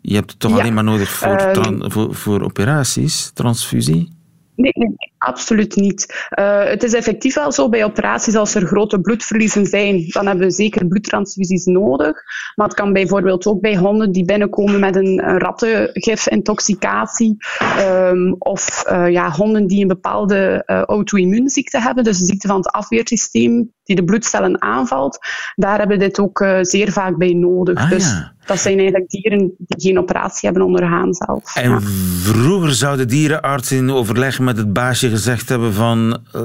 Je 0.00 0.14
hebt 0.14 0.30
het 0.30 0.40
toch 0.40 0.58
alleen 0.58 0.74
maar 0.74 0.84
nodig 0.84 1.10
voor, 1.10 1.50
voor, 1.90 2.14
voor 2.14 2.42
operaties, 2.42 3.30
transfusie? 3.34 4.12
Nee, 4.56 4.72
nee, 4.74 5.11
absoluut 5.24 5.76
niet. 5.76 6.28
Uh, 6.38 6.64
het 6.64 6.82
is 6.82 6.92
effectief 6.92 7.34
wel 7.34 7.52
zo 7.52 7.68
bij 7.68 7.84
operaties 7.84 8.34
als 8.34 8.54
er 8.54 8.66
grote 8.66 9.00
bloedverliezen 9.00 9.66
zijn, 9.66 10.04
dan 10.08 10.26
hebben 10.26 10.46
we 10.46 10.52
zeker 10.52 10.86
bloedtransfusies 10.86 11.64
nodig. 11.64 12.22
Maar 12.54 12.66
het 12.66 12.76
kan 12.76 12.92
bijvoorbeeld 12.92 13.46
ook 13.46 13.60
bij 13.60 13.76
honden 13.76 14.12
die 14.12 14.24
binnenkomen 14.24 14.80
met 14.80 14.96
een, 14.96 15.28
een 15.28 15.38
rattengifintoxicatie 15.38 17.36
um, 17.78 18.34
of 18.38 18.84
uh, 18.90 19.10
ja, 19.10 19.30
honden 19.30 19.66
die 19.66 19.82
een 19.82 19.88
bepaalde 19.88 20.62
uh, 20.66 20.82
auto-immuunziekte 20.82 21.80
hebben, 21.80 22.04
dus 22.04 22.20
een 22.20 22.26
ziekte 22.26 22.48
van 22.48 22.56
het 22.56 22.70
afweersysteem 22.70 23.72
die 23.84 23.96
de 23.96 24.04
bloedcellen 24.04 24.62
aanvalt. 24.62 25.18
Daar 25.54 25.78
hebben 25.78 25.98
we 25.98 26.04
dit 26.04 26.20
ook 26.20 26.46
zeer 26.60 26.92
vaak 26.92 27.16
bij 27.16 27.32
nodig. 27.32 27.78
Ah, 27.78 27.90
dus 27.90 28.04
ja. 28.04 28.32
dat 28.46 28.58
zijn 28.58 28.78
eigenlijk 28.78 29.10
dieren 29.10 29.54
die 29.58 29.80
geen 29.80 29.98
operatie 29.98 30.48
hebben 30.48 30.66
ondergaan 30.66 31.14
zelf. 31.14 31.56
En 31.56 31.70
ja. 31.70 31.80
vroeger 32.20 32.72
zou 32.74 32.96
de 32.96 33.04
dierenarts 33.04 33.72
in 33.72 33.90
overleg 33.90 34.40
met 34.40 34.56
het 34.56 34.72
baasje 34.72 35.10
gezegd 35.12 35.48
hebben 35.48 35.72
van 35.74 36.18
uh, 36.36 36.42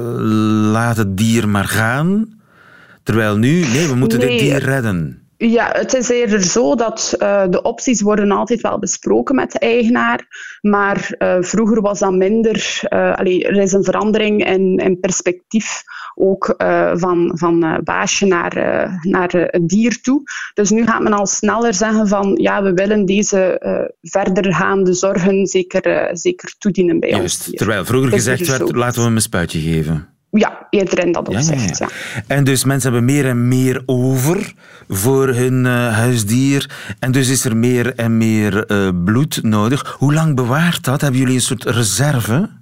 laat 0.72 0.96
het 0.96 1.16
dier 1.16 1.48
maar 1.48 1.64
gaan. 1.64 2.26
Terwijl 3.02 3.36
nu, 3.36 3.60
nee, 3.66 3.88
we 3.88 3.94
moeten 3.94 4.18
Nee. 4.18 4.28
dit 4.28 4.38
dier 4.38 4.58
redden. 4.58 5.17
Ja, 5.40 5.70
het 5.72 5.94
is 5.94 6.08
eerder 6.08 6.42
zo 6.42 6.74
dat 6.74 7.14
uh, 7.18 7.44
de 7.48 7.62
opties 7.62 8.00
worden 8.00 8.30
altijd 8.30 8.60
wel 8.60 8.78
besproken 8.78 9.34
met 9.34 9.52
de 9.52 9.58
eigenaar, 9.58 10.26
maar 10.60 11.14
uh, 11.18 11.36
vroeger 11.40 11.80
was 11.80 11.98
dat 11.98 12.12
minder. 12.12 12.80
Uh, 12.88 13.14
allee, 13.14 13.44
er 13.44 13.56
is 13.56 13.72
een 13.72 13.84
verandering 13.84 14.46
in, 14.46 14.76
in 14.76 15.00
perspectief 15.00 15.82
ook 16.14 16.54
van, 16.94 17.30
van 17.34 17.80
baasje 17.84 18.26
naar, 18.26 18.54
naar 19.02 19.30
het 19.32 19.68
dier 19.68 20.00
toe. 20.00 20.22
Dus 20.54 20.70
nu 20.70 20.86
gaat 20.86 21.02
men 21.02 21.12
al 21.12 21.26
sneller 21.26 21.74
zeggen 21.74 22.08
van 22.08 22.36
ja, 22.40 22.62
we 22.62 22.72
willen 22.72 23.04
deze 23.04 23.60
verdergaande 24.00 24.92
zorgen 24.92 25.46
zeker, 25.46 26.10
zeker 26.12 26.54
toedienen 26.58 27.00
bij 27.00 27.08
ons. 27.08 27.18
Juist, 27.18 27.44
dier. 27.44 27.56
terwijl 27.56 27.84
vroeger 27.84 28.10
Dus 28.10 28.18
gezegd 28.18 28.40
is 28.40 28.48
werd, 28.48 28.74
laten 28.74 28.98
we 28.98 29.06
hem 29.06 29.16
een 29.16 29.22
spuitje 29.22 29.60
geven. 29.60 30.17
Ja, 30.30 30.66
eerder 30.70 30.98
in 30.98 31.12
dat 31.12 31.28
opzicht. 31.28 31.78
ja. 31.78 31.88
Ja, 32.14 32.22
En 32.26 32.44
dus 32.44 32.64
mensen 32.64 32.92
hebben 32.92 33.14
meer 33.14 33.26
en 33.26 33.48
meer 33.48 33.82
over 33.86 34.52
voor 34.88 35.28
hun 35.28 35.66
eh, 35.66 35.94
huisdier. 35.94 36.70
En 36.98 37.12
dus 37.12 37.28
is 37.28 37.44
er 37.44 37.56
meer 37.56 37.94
en 37.94 38.16
meer 38.16 38.66
eh, 38.66 38.88
bloed 39.04 39.42
nodig. 39.42 39.96
Hoe 39.98 40.14
lang 40.14 40.36
bewaart 40.36 40.84
dat? 40.84 41.00
Hebben 41.00 41.20
jullie 41.20 41.34
een 41.34 41.40
soort 41.40 41.64
reserve? 41.64 42.56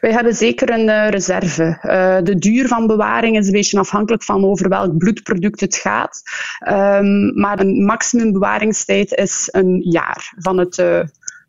Wij 0.00 0.12
hebben 0.12 0.34
zeker 0.34 0.70
een 0.70 0.88
eh, 0.88 1.08
reserve. 1.08 1.78
De 2.24 2.38
duur 2.38 2.68
van 2.68 2.86
bewaring 2.86 3.38
is 3.38 3.46
een 3.46 3.52
beetje 3.52 3.78
afhankelijk 3.78 4.22
van 4.22 4.44
over 4.44 4.68
welk 4.68 4.98
bloedproduct 4.98 5.60
het 5.60 5.76
gaat. 5.76 6.22
Ehm, 6.58 7.40
maar 7.40 7.60
een 7.60 7.84
maximum 7.84 8.32
bewaringstijd 8.32 9.12
is 9.12 9.48
een 9.50 9.80
jaar 9.84 10.32
van 10.36 10.58
het, 10.58 10.76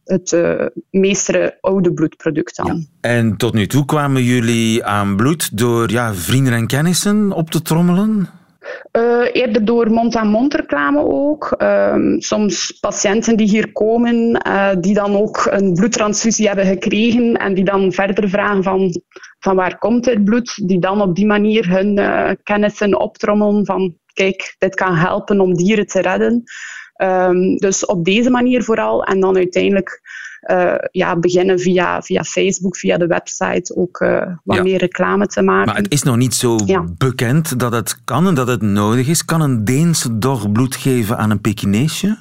het 0.04 0.34
eh, 0.34 0.66
meestere 0.90 1.58
oude 1.62 1.94
bloedproduct. 1.94 2.62
En 3.02 3.38
tot 3.38 3.54
nu 3.54 3.68
toe 3.68 3.86
kwamen 3.86 4.24
jullie 4.24 4.84
aan 4.84 5.16
bloed 5.16 5.58
door 5.58 5.92
ja, 5.92 6.14
vrienden 6.14 6.54
en 6.54 6.68
kennissen 6.68 7.32
op 7.32 7.50
te 7.50 7.62
trommelen? 7.62 8.30
Eh, 8.92 9.02
eerder 9.32 9.66
door 9.66 9.92
mond-aan-mond 9.92 10.54
reclame 10.54 11.00
ook. 11.00 11.52
Ehm, 11.58 12.20
soms 12.20 12.78
patiënten 12.80 13.38
die 13.38 13.48
hier 13.48 13.72
komen, 13.72 14.34
eh, 14.34 14.70
die 14.80 14.94
dan 14.94 15.16
ook 15.16 15.48
een 15.50 15.74
bloedtransfusie 15.74 16.48
hebben 16.48 16.66
gekregen 16.66 17.34
en 17.34 17.54
die 17.54 17.64
dan 17.64 17.92
verder 17.92 18.30
vragen 18.30 18.64
van, 18.64 19.02
van 19.40 19.56
waar 19.56 19.78
komt 19.78 20.04
dit 20.04 20.24
bloed, 20.24 20.68
die 20.68 20.80
dan 20.80 21.02
op 21.02 21.16
die 21.16 21.26
manier 21.26 21.70
hun 21.70 22.00
kennissen 22.44 23.00
optrommelen 23.00 23.66
van 23.66 23.98
kijk, 24.14 24.56
dit 24.58 24.76
kan 24.76 24.96
helpen 24.96 25.40
om 25.40 25.54
dieren 25.54 25.88
te 25.88 26.02
redden. 26.02 26.44
Ehm, 27.04 27.56
dus 27.56 27.86
op 27.86 28.06
deze 28.06 28.30
manier 28.30 28.64
vooral 28.64 29.04
en 29.04 29.20
dan 29.20 29.36
uiteindelijk 29.36 30.02
eh, 30.44 30.74
ja, 30.92 31.16
beginnen 31.20 31.60
via, 31.60 32.02
via 32.02 32.24
Facebook, 32.24 32.78
via 32.78 32.98
de 32.98 33.08
website 33.08 33.76
ook 33.76 34.00
eh, 34.00 34.28
wat 34.44 34.58
Ja. 34.58 34.64
meer 34.64 34.78
reclame 34.78 35.28
te 35.28 35.42
maken. 35.42 35.66
Maar 35.66 35.82
het 35.82 35.92
is 35.92 36.04
nog 36.04 36.18
niet 36.18 36.34
zo 36.36 36.58
Ja. 36.66 36.84
bekend 36.98 37.60
dat 37.60 37.72
het 37.74 37.98
kan 38.06 38.28
en 38.28 38.34
dat 38.34 38.48
het 38.48 38.62
nodig 38.62 39.08
is. 39.08 39.26
Kan 39.26 39.42
een 39.42 39.66
Deense 39.66 40.18
dog 40.18 40.52
bloed 40.52 40.76
geven 40.76 41.18
aan 41.18 41.30
een 41.30 41.42
Pekineesje? 41.42 42.18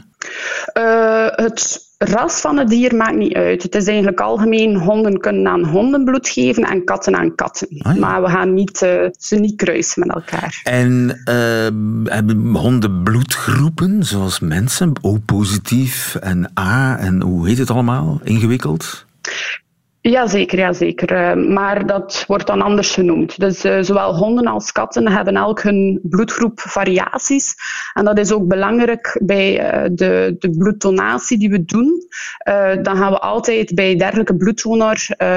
Eh, 0.73 1.27
het 1.29 1.81
ras 2.05 2.41
van 2.41 2.59
het 2.59 2.69
dier 2.69 2.97
maakt 2.97 3.17
niet 3.17 3.35
uit. 3.35 3.63
Het 3.63 3.75
is 3.75 3.87
eigenlijk 3.87 4.21
algemeen, 4.21 4.77
honden 4.77 5.21
kunnen 5.21 5.47
aan 5.47 5.65
honden 5.65 6.05
bloed 6.05 6.29
geven 6.29 6.63
en 6.63 6.85
katten 6.85 7.17
aan 7.17 7.35
katten. 7.35 7.69
Ah, 7.79 7.95
ja. 7.95 8.01
Maar 8.01 8.23
we 8.23 8.29
gaan 8.29 8.55
niet, 8.55 8.83
eh, 8.83 9.07
ze 9.19 9.37
niet 9.37 9.57
kruisen 9.57 10.07
met 10.07 10.15
elkaar. 10.15 10.61
En 10.63 11.21
eh, 11.25 12.15
hebben 12.15 12.55
honden 12.55 13.03
bloedgroepen, 13.03 14.05
zoals 14.05 14.41
mensen? 14.41 14.93
O-positief 15.01 16.15
en 16.15 16.51
A 16.59 16.99
en 16.99 17.23
hoe 17.23 17.49
heet 17.49 17.59
het 17.59 17.71
allemaal? 17.71 18.21
Ingewikkeld? 18.25 19.07
Jazeker, 20.03 20.59
jazeker. 20.59 21.13
Eh, 21.13 21.35
maar 21.35 21.87
dat 21.87 22.25
wordt 22.27 22.47
dan 22.47 22.63
anders 22.63 22.91
genoemd. 22.91 23.39
Dus 23.39 23.65
eh, 23.65 23.83
zowel 23.83 24.17
honden 24.17 24.47
als 24.47 24.73
katten 24.73 25.09
hebben 25.09 25.37
elk 25.37 25.63
hun 25.63 26.01
bloedgroep 26.03 26.61
variaties. 26.61 27.55
En 27.93 28.05
dat 28.05 28.19
is 28.19 28.33
ook 28.33 28.49
belangrijk 28.49 29.21
bij 29.23 29.59
eh, 29.59 29.91
de, 29.93 30.37
de 30.39 30.51
bloeddonatie 30.51 31.39
die 31.39 31.51
we 31.51 31.65
doen. 31.65 32.11
Dan 32.83 32.97
gaan 32.97 33.13
we 33.13 33.19
altijd 33.19 33.75
bij 33.75 33.97
dergelijke 33.97 34.37
bloeddonor 34.37 34.97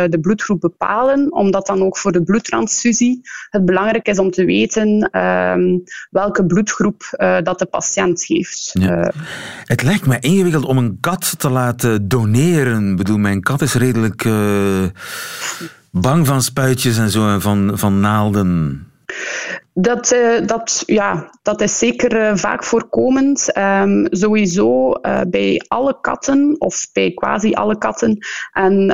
de 0.10 0.18
bloedgroep 0.22 0.62
bepalen, 0.62 1.34
omdat 1.34 1.68
dan 1.68 1.82
ook 1.82 1.98
voor 1.98 2.12
de 2.12 2.24
bloedtransfusie 2.24 3.22
het 3.50 3.66
belangrijk 3.66 4.08
is 4.08 4.20
om 4.20 4.32
te 4.32 4.46
weten 4.46 5.10
ehm, 5.12 5.78
welke 6.10 6.46
bloedgroep 6.46 7.04
dat 7.44 7.60
de 7.60 7.66
patiënt 7.66 8.24
geeft. 8.24 8.72
Ja. 8.80 9.12
Het 9.64 9.84
lijkt 9.84 10.06
me 10.06 10.20
ingewikkeld 10.20 10.66
om 10.66 10.78
een 10.78 10.98
kat 11.00 11.40
te 11.40 11.50
laten 11.50 12.08
doneren. 12.08 12.90
Ik 12.90 12.98
bedoel, 12.98 13.18
mijn 13.18 13.42
kat 13.42 13.62
is 13.62 13.74
redelijk 13.74 14.26
bang 15.92 16.28
van 16.28 16.42
spuitjes 16.42 16.98
en 16.98 17.10
zo 17.10 17.30
en 17.30 17.42
van, 17.42 17.72
van 17.74 18.00
naalden. 18.00 18.84
Dat, 19.78 20.12
eh, 20.12 20.48
dat, 20.48 20.84
ja, 20.86 21.30
dat 21.42 21.62
is 21.62 21.78
zeker 21.78 22.22
eh, 22.22 22.36
vaak 22.36 22.64
voorkomend. 22.64 23.52
Ehm, 23.52 24.06
sowieso 24.10 24.92
eh, 24.92 25.22
bij 25.28 25.62
alle 25.68 25.98
katten, 26.02 26.56
of 26.58 26.88
bij 26.94 27.12
quasi 27.12 27.54
alle 27.54 27.78
katten, 27.78 28.18
en 28.52 28.94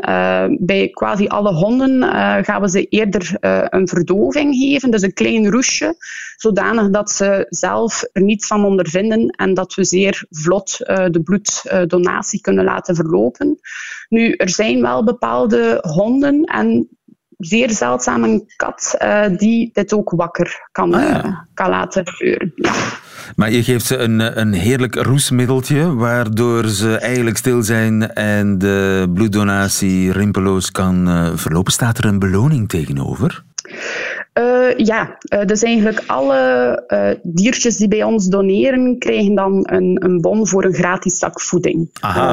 bij 0.60 0.90
quasi 0.90 1.28
alle 1.28 1.54
honden 1.54 2.04
gaan 2.44 2.62
we 2.62 2.70
ze 2.70 2.86
eerder 2.86 3.38
een 3.70 3.88
verdoving 3.88 4.56
geven, 4.56 4.92
dus 4.92 5.02
een 5.02 5.14
klein 5.14 5.50
roesje, 5.50 5.96
zodanig 6.36 6.90
dat 6.90 7.12
ze 7.12 7.46
zelf 7.50 8.04
er 8.12 8.22
niets 8.22 8.48
van 8.48 8.66
ondervinden 8.66 9.30
en 9.30 9.54
dat 9.54 9.74
we 9.74 9.84
zeer 9.84 10.26
vlot 10.30 10.78
de 10.78 11.22
bloeddonatie 11.24 12.42
kunnen 12.42 12.64
laten 12.64 12.96
verlopen. 12.96 13.60
Nu, 14.10 14.32
er 14.32 14.50
zijn 14.50 14.82
wel 14.82 15.04
bepaalde 15.04 15.78
honden 15.82 16.44
en 16.44 16.90
zeer 17.42 17.70
zeldzaam 17.70 18.24
een 18.24 18.52
kat 18.56 18.96
eh, 18.98 19.24
die 19.38 19.70
dit 19.74 19.94
ook 19.94 20.10
wakker 20.10 20.68
kan, 20.72 20.94
Ah, 20.94 21.02
ja. 21.02 21.24
eh, 21.24 21.32
kan 21.54 21.70
laten 21.70 22.08
gebeuren. 22.08 22.52
Ja. 22.56 22.72
Maar 23.36 23.52
je 23.52 23.64
geeft 23.64 23.86
ze 23.86 23.98
een, 23.98 24.40
een 24.40 24.54
heerlijk 24.54 24.96
roesmiddeltje, 24.96 25.96
waardoor 25.96 26.68
ze 26.68 26.96
eigenlijk 26.98 27.38
stil 27.38 27.64
zijn 27.64 28.14
en 28.14 28.58
de 28.58 29.10
bloeddonatie 29.14 30.12
rimpeloos 30.12 30.72
kan 30.72 31.08
eh, 31.10 31.30
verlopen. 31.36 31.72
Staat 31.74 31.98
er 31.98 32.06
een 32.06 32.20
beloning 32.20 32.70
tegenover? 32.70 33.44
Eh, 34.34 34.78
ja, 34.78 35.18
eh, 35.20 35.46
dus 35.46 35.64
eigenlijk 35.64 36.04
alle 36.08 36.38
eh, 36.88 37.20
diertjes 37.24 37.78
die 37.78 37.88
bij 37.88 38.04
ons 38.04 38.28
doneren, 38.28 38.98
krijgen 39.00 39.36
dan 39.36 39.68
een, 39.70 39.98
een 40.04 40.22
bon 40.22 40.48
voor 40.48 40.64
een 40.64 40.74
gratis 40.74 41.18
zak 41.18 41.42
voeding 41.42 41.90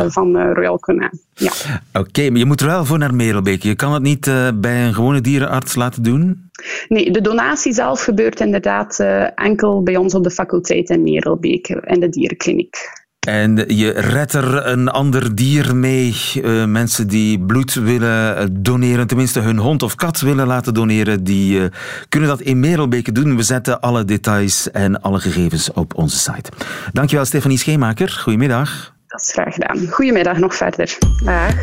van 0.09 0.52
Royal 0.52 0.78
Canin. 0.78 1.21
Ja. 1.35 1.52
Oké, 1.93 2.31
maar 2.31 2.38
je 2.38 2.45
moet 2.45 2.61
er 2.61 2.67
wel 2.67 2.85
voor 2.85 2.99
naar 2.99 3.14
Merelbeek. 3.14 3.62
Je 3.62 3.75
kan 3.75 3.93
het 3.93 4.02
niet 4.02 4.33
bij 4.55 4.87
een 4.87 4.95
gewone 4.95 5.21
dierenarts 5.21 5.75
laten 5.75 6.02
doen? 6.02 6.50
Nee, 6.88 7.11
de 7.11 7.21
donatie 7.21 7.73
zelf 7.73 8.02
gebeurt 8.02 8.40
inderdaad 8.40 8.99
enkel 9.35 9.83
bij 9.83 9.97
ons 9.97 10.14
op 10.14 10.25
de 10.25 10.31
faculteit 10.31 10.90
in 10.90 11.02
Merelbeek, 11.02 11.69
in 11.69 12.00
de 12.00 12.09
dierenkliniek. 12.09 13.07
En 13.28 13.64
je 13.66 13.90
redt 13.90 14.32
er 14.32 14.66
een 14.66 14.88
ander 14.88 15.35
dier 15.35 15.76
mee. 15.76 16.16
Eh, 16.35 16.64
mensen 16.64 17.08
die 17.08 17.40
bloed 17.40 17.75
willen 17.75 18.37
eh, 18.37 18.47
doneren, 18.50 19.06
tenminste 19.06 19.40
hun 19.40 19.58
hond 19.58 19.82
of 19.82 19.94
kat 19.94 20.20
willen 20.20 20.47
laten 20.47 20.75
doneren, 20.75 21.25
die 21.25 21.62
eh, 21.62 21.70
kunnen 22.08 22.28
dat 22.28 22.40
in 22.40 22.61
Merelbeke 22.61 23.12
doen. 23.12 23.37
We 23.37 23.42
zetten 23.42 23.80
alle 23.80 24.04
details 24.04 24.70
en 24.70 25.00
alle 25.00 25.20
gegevens 25.20 25.73
op 25.73 25.94
onze 25.94 26.18
site. 26.18 26.50
Dankjewel, 26.92 27.25
Stefanie 27.25 27.58
Scheemaker. 27.58 28.11
Goedemiddag. 28.11 28.94
Dat 29.06 29.20
is 29.20 29.32
graag 29.32 29.54
gedaan. 29.54 29.87
Goedemiddag 29.90 30.38
nog 30.38 30.54
verder. 30.54 30.99
Dag. 31.25 31.54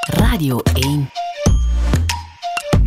Radio 0.00 0.60
1. 0.74 1.10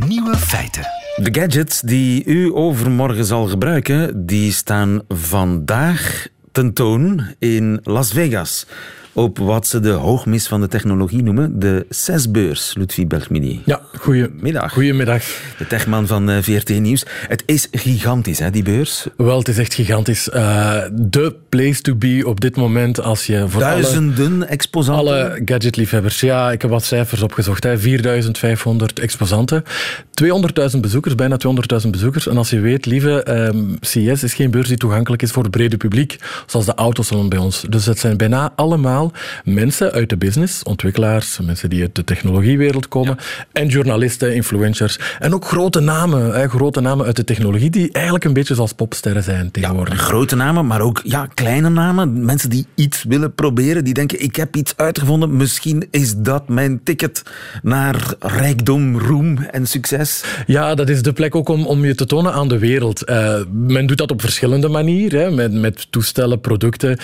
Nieuwe 0.07 0.37
feiten. 0.37 0.83
De 1.15 1.39
gadgets 1.39 1.81
die 1.81 2.25
u 2.25 2.53
overmorgen 2.53 3.25
zal 3.25 3.47
gebruiken, 3.47 4.25
die 4.25 4.51
staan 4.51 5.01
vandaag 5.07 6.27
tentoon 6.51 7.35
in 7.39 7.79
Las 7.83 8.13
Vegas. 8.13 8.67
Op 9.13 9.37
wat 9.37 9.67
ze 9.67 9.79
de 9.79 9.89
hoogmis 9.89 10.47
van 10.47 10.61
de 10.61 10.67
technologie 10.67 11.23
noemen, 11.23 11.59
de 11.59 11.85
CES-beurs, 11.89 12.73
Ludwig 12.77 13.07
Bergmini. 13.07 13.61
Ja, 13.65 13.81
goedemiddag. 13.97 14.73
Goedemiddag. 14.73 15.23
De 15.57 15.67
techman 15.67 16.07
van 16.07 16.29
eh, 16.29 16.37
VRT 16.41 16.69
Nieuws. 16.79 17.05
Het 17.27 17.43
is 17.45 17.67
gigantisch, 17.71 18.39
hè, 18.39 18.49
die 18.49 18.63
beurs? 18.63 19.07
Wel, 19.17 19.37
het 19.37 19.47
is 19.47 19.57
echt 19.57 19.73
gigantisch. 19.73 20.29
Uh, 20.33 20.81
de 20.91 21.35
place 21.49 21.81
to 21.81 21.95
be 21.95 22.23
op 22.25 22.41
dit 22.41 22.55
moment 22.55 23.01
als 23.01 23.25
je 23.25 23.45
voor 23.47 23.61
Duizenden 23.61 24.33
alle, 24.33 24.45
exposanten? 24.45 25.13
Alle 25.13 25.41
gadgetliefhebbers. 25.45 26.19
Ja, 26.19 26.51
ik 26.51 26.61
heb 26.61 26.71
wat 26.71 26.83
cijfers 26.83 27.21
opgezocht. 27.21 27.67
4500 27.75 28.99
exposanten. 28.99 29.63
200.000 30.73 30.79
bezoekers, 30.79 31.15
bijna 31.15 31.37
200.000 31.83 31.89
bezoekers. 31.89 32.27
En 32.27 32.37
als 32.37 32.49
je 32.49 32.59
weet, 32.59 32.85
lieve, 32.85 33.49
um, 33.49 33.77
CES 33.79 34.23
is 34.23 34.33
geen 34.33 34.51
beurs 34.51 34.67
die 34.67 34.77
toegankelijk 34.77 35.21
is 35.21 35.31
voor 35.31 35.43
het 35.43 35.51
brede 35.51 35.77
publiek, 35.77 36.17
zoals 36.45 36.65
de 36.65 36.75
autosalon 36.75 37.29
bij 37.29 37.39
ons. 37.39 37.65
Dus 37.69 37.85
het 37.85 37.99
zijn 37.99 38.17
bijna 38.17 38.53
allemaal 38.55 39.00
mensen 39.43 39.91
uit 39.91 40.09
de 40.09 40.17
business, 40.17 40.63
ontwikkelaars, 40.63 41.39
mensen 41.39 41.69
die 41.69 41.81
uit 41.81 41.95
de 41.95 42.03
technologiewereld 42.03 42.87
komen, 42.87 43.17
en 43.51 43.67
journalisten, 43.67 44.35
influencers. 44.35 44.99
En 45.19 45.33
ook 45.33 45.45
grote 45.45 45.79
namen, 45.79 46.33
hè, 46.33 46.49
grote 46.49 46.81
namen 46.81 47.05
uit 47.05 47.15
de 47.15 47.23
technologie, 47.23 47.69
die 47.69 47.91
eigenlijk 47.91 48.25
een 48.25 48.33
beetje 48.33 48.55
zoals 48.55 48.73
popsterren 48.73 49.23
zijn 49.23 49.51
tegenwoordig. 49.51 49.97
Ja, 49.97 50.03
grote 50.03 50.35
namen, 50.35 50.67
maar 50.67 50.81
ook 50.81 51.01
ja, 51.03 51.25
kleine 51.33 51.69
namen. 51.69 52.25
Mensen 52.25 52.49
die 52.49 52.65
iets 52.75 53.03
willen 53.03 53.33
proberen, 53.33 53.83
die 53.83 53.93
denken, 53.93 54.21
ik 54.21 54.35
heb 54.35 54.55
iets 54.55 54.73
uitgevonden, 54.75 55.37
misschien 55.37 55.87
is 55.91 56.13
dat 56.17 56.49
mijn 56.49 56.83
ticket 56.83 57.23
naar 57.61 58.13
rijkdom, 58.19 58.99
roem 58.99 59.37
en 59.37 59.67
succes. 59.67 60.23
Ja, 60.45 60.75
dat 60.75 60.89
is 60.89 61.01
de 61.01 61.13
plek 61.13 61.35
ook 61.35 61.49
om, 61.49 61.65
om 61.65 61.85
je 61.85 61.95
te 61.95 62.05
tonen 62.05 62.33
aan 62.33 62.47
de 62.47 62.57
wereld. 62.57 63.09
Uh, 63.09 63.35
men 63.51 63.85
doet 63.85 63.97
dat 63.97 64.11
op 64.11 64.21
verschillende 64.21 64.67
manieren, 64.67 65.21
hè, 65.21 65.31
met, 65.31 65.53
met 65.53 65.87
toestellen, 65.89 66.39
producten, 66.39 66.97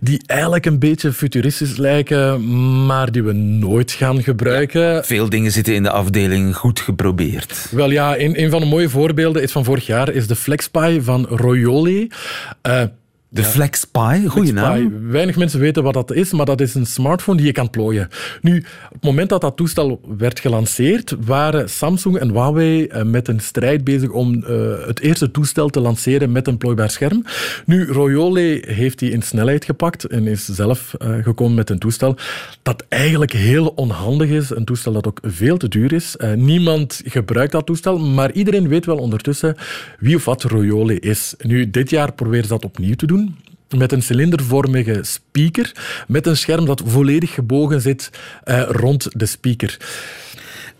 die 0.00 0.22
eigenlijk 0.26 0.66
een 0.66 0.78
beetje 0.78 1.12
futuristisch 1.34 1.76
lijken, 1.76 2.86
maar 2.86 3.12
die 3.12 3.22
we 3.22 3.32
nooit 3.32 3.92
gaan 3.92 4.22
gebruiken. 4.22 5.04
veel 5.04 5.28
dingen 5.28 5.50
zitten 5.50 5.74
in 5.74 5.82
de 5.82 5.90
afdeling 5.90 6.56
goed 6.56 6.80
geprobeerd. 6.80 7.68
Wel 7.70 7.90
ja, 7.90 8.18
een, 8.18 8.42
een 8.42 8.50
van 8.50 8.60
de 8.60 8.66
mooie 8.66 8.88
voorbeelden 8.88 9.42
is 9.42 9.52
van 9.52 9.64
vorig 9.64 9.86
jaar, 9.86 10.12
is 10.12 10.26
de 10.26 10.36
FlexPy 10.36 11.00
van 11.00 11.26
Royoli. 11.28 12.08
Uh, 12.66 12.82
de 13.34 13.42
ja. 13.42 13.48
FlexPy, 13.48 14.26
goede 14.26 14.52
naam. 14.52 15.10
Weinig 15.10 15.36
mensen 15.36 15.60
weten 15.60 15.82
wat 15.82 15.94
dat 15.94 16.12
is, 16.12 16.32
maar 16.32 16.46
dat 16.46 16.60
is 16.60 16.74
een 16.74 16.86
smartphone 16.86 17.36
die 17.36 17.46
je 17.46 17.52
kan 17.52 17.70
plooien. 17.70 18.08
Nu, 18.40 18.58
op 18.58 18.92
het 18.92 19.02
moment 19.02 19.28
dat 19.28 19.40
dat 19.40 19.56
toestel 19.56 20.00
werd 20.18 20.40
gelanceerd, 20.40 21.16
waren 21.24 21.70
Samsung 21.70 22.16
en 22.16 22.30
Huawei 22.30 22.86
eh, 22.86 23.02
met 23.02 23.28
een 23.28 23.40
strijd 23.40 23.84
bezig 23.84 24.10
om 24.10 24.34
uh, 24.34 24.86
het 24.86 25.00
eerste 25.00 25.30
toestel 25.30 25.68
te 25.68 25.80
lanceren 25.80 26.32
met 26.32 26.46
een 26.46 26.56
plooibaar 26.56 26.90
scherm. 26.90 27.24
Nu, 27.66 27.86
Royole 27.86 28.62
heeft 28.66 28.98
die 28.98 29.10
in 29.10 29.22
snelheid 29.22 29.64
gepakt 29.64 30.04
en 30.04 30.26
is 30.26 30.44
zelf 30.44 30.94
uh, 30.98 31.24
gekomen 31.24 31.54
met 31.54 31.70
een 31.70 31.78
toestel 31.78 32.16
dat 32.62 32.84
eigenlijk 32.88 33.32
heel 33.32 33.66
onhandig 33.66 34.28
is. 34.28 34.50
Een 34.50 34.64
toestel 34.64 34.92
dat 34.92 35.06
ook 35.06 35.20
veel 35.22 35.56
te 35.56 35.68
duur 35.68 35.92
is. 35.92 36.16
niemand 36.36 37.02
gebruikt 37.04 37.52
dat 37.52 37.66
toestel, 37.66 37.98
maar 37.98 38.32
iedereen 38.32 38.68
weet 38.68 38.86
wel 38.86 38.96
ondertussen 38.96 39.56
wie 39.98 40.16
of 40.16 40.24
wat 40.24 40.42
Royole 40.42 41.00
is. 41.00 41.34
Nu, 41.38 41.70
dit 41.70 41.90
jaar 41.90 42.12
proberen 42.12 42.44
ze 42.44 42.50
dat 42.50 42.64
opnieuw 42.64 42.94
te 42.94 43.06
doen 43.06 43.23
met 43.76 43.92
een 43.92 44.02
cilindervormige 44.02 45.00
speaker, 45.02 45.72
met 46.06 46.26
een 46.26 46.36
scherm 46.36 46.64
dat 46.64 46.82
volledig 46.86 47.34
gebogen 47.34 47.80
zit 47.80 48.10
uh, 48.44 48.62
rond 48.68 49.06
de 49.12 49.26
speaker. 49.26 49.76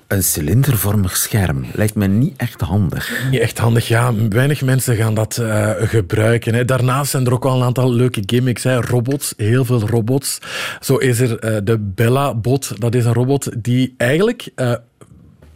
Een 0.06 0.22
cilindervormig 0.22 1.16
scherm 1.16 1.64
lijkt 1.72 1.94
me 1.94 2.06
niet 2.06 2.34
echt 2.36 2.60
handig. 2.60 3.28
Niet 3.30 3.40
echt 3.40 3.58
handig, 3.58 3.88
ja. 3.88 4.14
Weinig 4.28 4.62
mensen 4.62 4.96
gaan 4.96 5.14
dat 5.14 5.38
uh, 5.40 5.70
gebruiken. 5.78 6.54
Hè. 6.54 6.64
Daarnaast 6.64 7.10
zijn 7.10 7.26
er 7.26 7.32
ook 7.32 7.42
wel 7.42 7.56
een 7.56 7.62
aantal 7.62 7.92
leuke 7.92 8.22
gimmicks. 8.26 8.62
Hè. 8.62 8.80
Robots, 8.80 9.34
heel 9.36 9.64
veel 9.64 9.80
robots. 9.80 10.38
Zo 10.80 10.96
is 10.96 11.20
er 11.20 11.30
uh, 11.30 11.58
de 11.64 11.78
Bella-bot. 11.78 12.80
Dat 12.80 12.94
is 12.94 13.04
een 13.04 13.12
robot 13.12 13.50
die 13.58 13.94
eigenlijk 13.96 14.48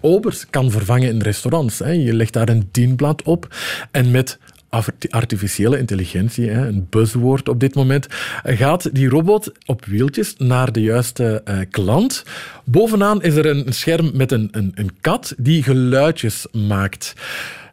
obers 0.01 0.47
kan 0.51 0.71
vervangen 0.71 1.09
in 1.09 1.23
restaurants. 1.23 1.79
Hè. 1.79 1.91
Je 1.91 2.15
legt 2.15 2.33
daar 2.33 2.49
een 2.49 2.69
dienblad 2.73 3.23
op 3.23 3.55
en 3.91 4.11
met 4.11 4.39
artificiële 5.11 5.79
intelligentie, 5.79 6.51
een 6.51 6.87
buzzwoord 6.91 7.49
op 7.49 7.61
dit 7.61 7.75
moment, 7.75 8.07
gaat 8.45 8.95
die 8.95 9.09
robot 9.09 9.53
op 9.67 9.85
wieltjes 9.85 10.35
naar 10.39 10.73
de 10.73 10.81
juiste 10.81 11.43
uh, 11.45 11.59
klant. 11.71 12.25
Bovenaan 12.65 13.23
is 13.23 13.35
er 13.35 13.47
een 13.47 13.73
scherm 13.73 14.11
met 14.15 14.33
een, 14.33 14.49
een, 14.51 14.73
een 14.75 14.91
kat 15.01 15.35
die 15.37 15.63
geluidjes 15.63 16.47
maakt. 16.53 17.15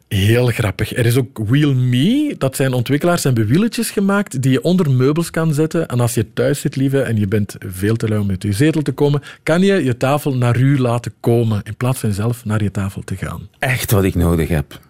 Heel 0.08 0.46
grappig. 0.46 0.96
Er 0.96 1.06
is 1.06 1.16
ook 1.16 1.38
Wheel 1.46 1.74
Me. 1.74 2.34
Dat 2.38 2.56
zijn 2.56 2.72
ontwikkelaars 2.72 3.24
en 3.24 3.34
bewieletjes 3.34 3.90
gemaakt 3.90 4.42
die 4.42 4.50
je 4.50 4.62
onder 4.62 4.90
meubels 4.90 5.30
kan 5.30 5.54
zetten. 5.54 5.88
En 5.88 6.00
als 6.00 6.14
je 6.14 6.32
thuis 6.32 6.60
zit, 6.60 6.76
lieve, 6.76 7.00
en 7.00 7.16
je 7.16 7.26
bent 7.26 7.56
veel 7.58 7.96
te 7.96 8.08
lui 8.08 8.20
om 8.20 8.26
met 8.26 8.42
je 8.42 8.52
zetel 8.52 8.82
te 8.82 8.92
komen, 8.92 9.22
kan 9.42 9.60
je 9.60 9.84
je 9.84 9.96
tafel 9.96 10.36
naar 10.36 10.58
u 10.58 10.78
laten 10.78 11.12
komen 11.20 11.60
in 11.64 11.76
plaats 11.76 11.98
van 11.98 12.12
zelf 12.12 12.44
naar 12.44 12.62
je 12.62 12.70
tafel 12.70 13.02
te 13.04 13.16
gaan. 13.16 13.48
Echt 13.58 13.90
wat 13.90 14.04
ik 14.04 14.14
nodig 14.14 14.48
heb. 14.48 14.80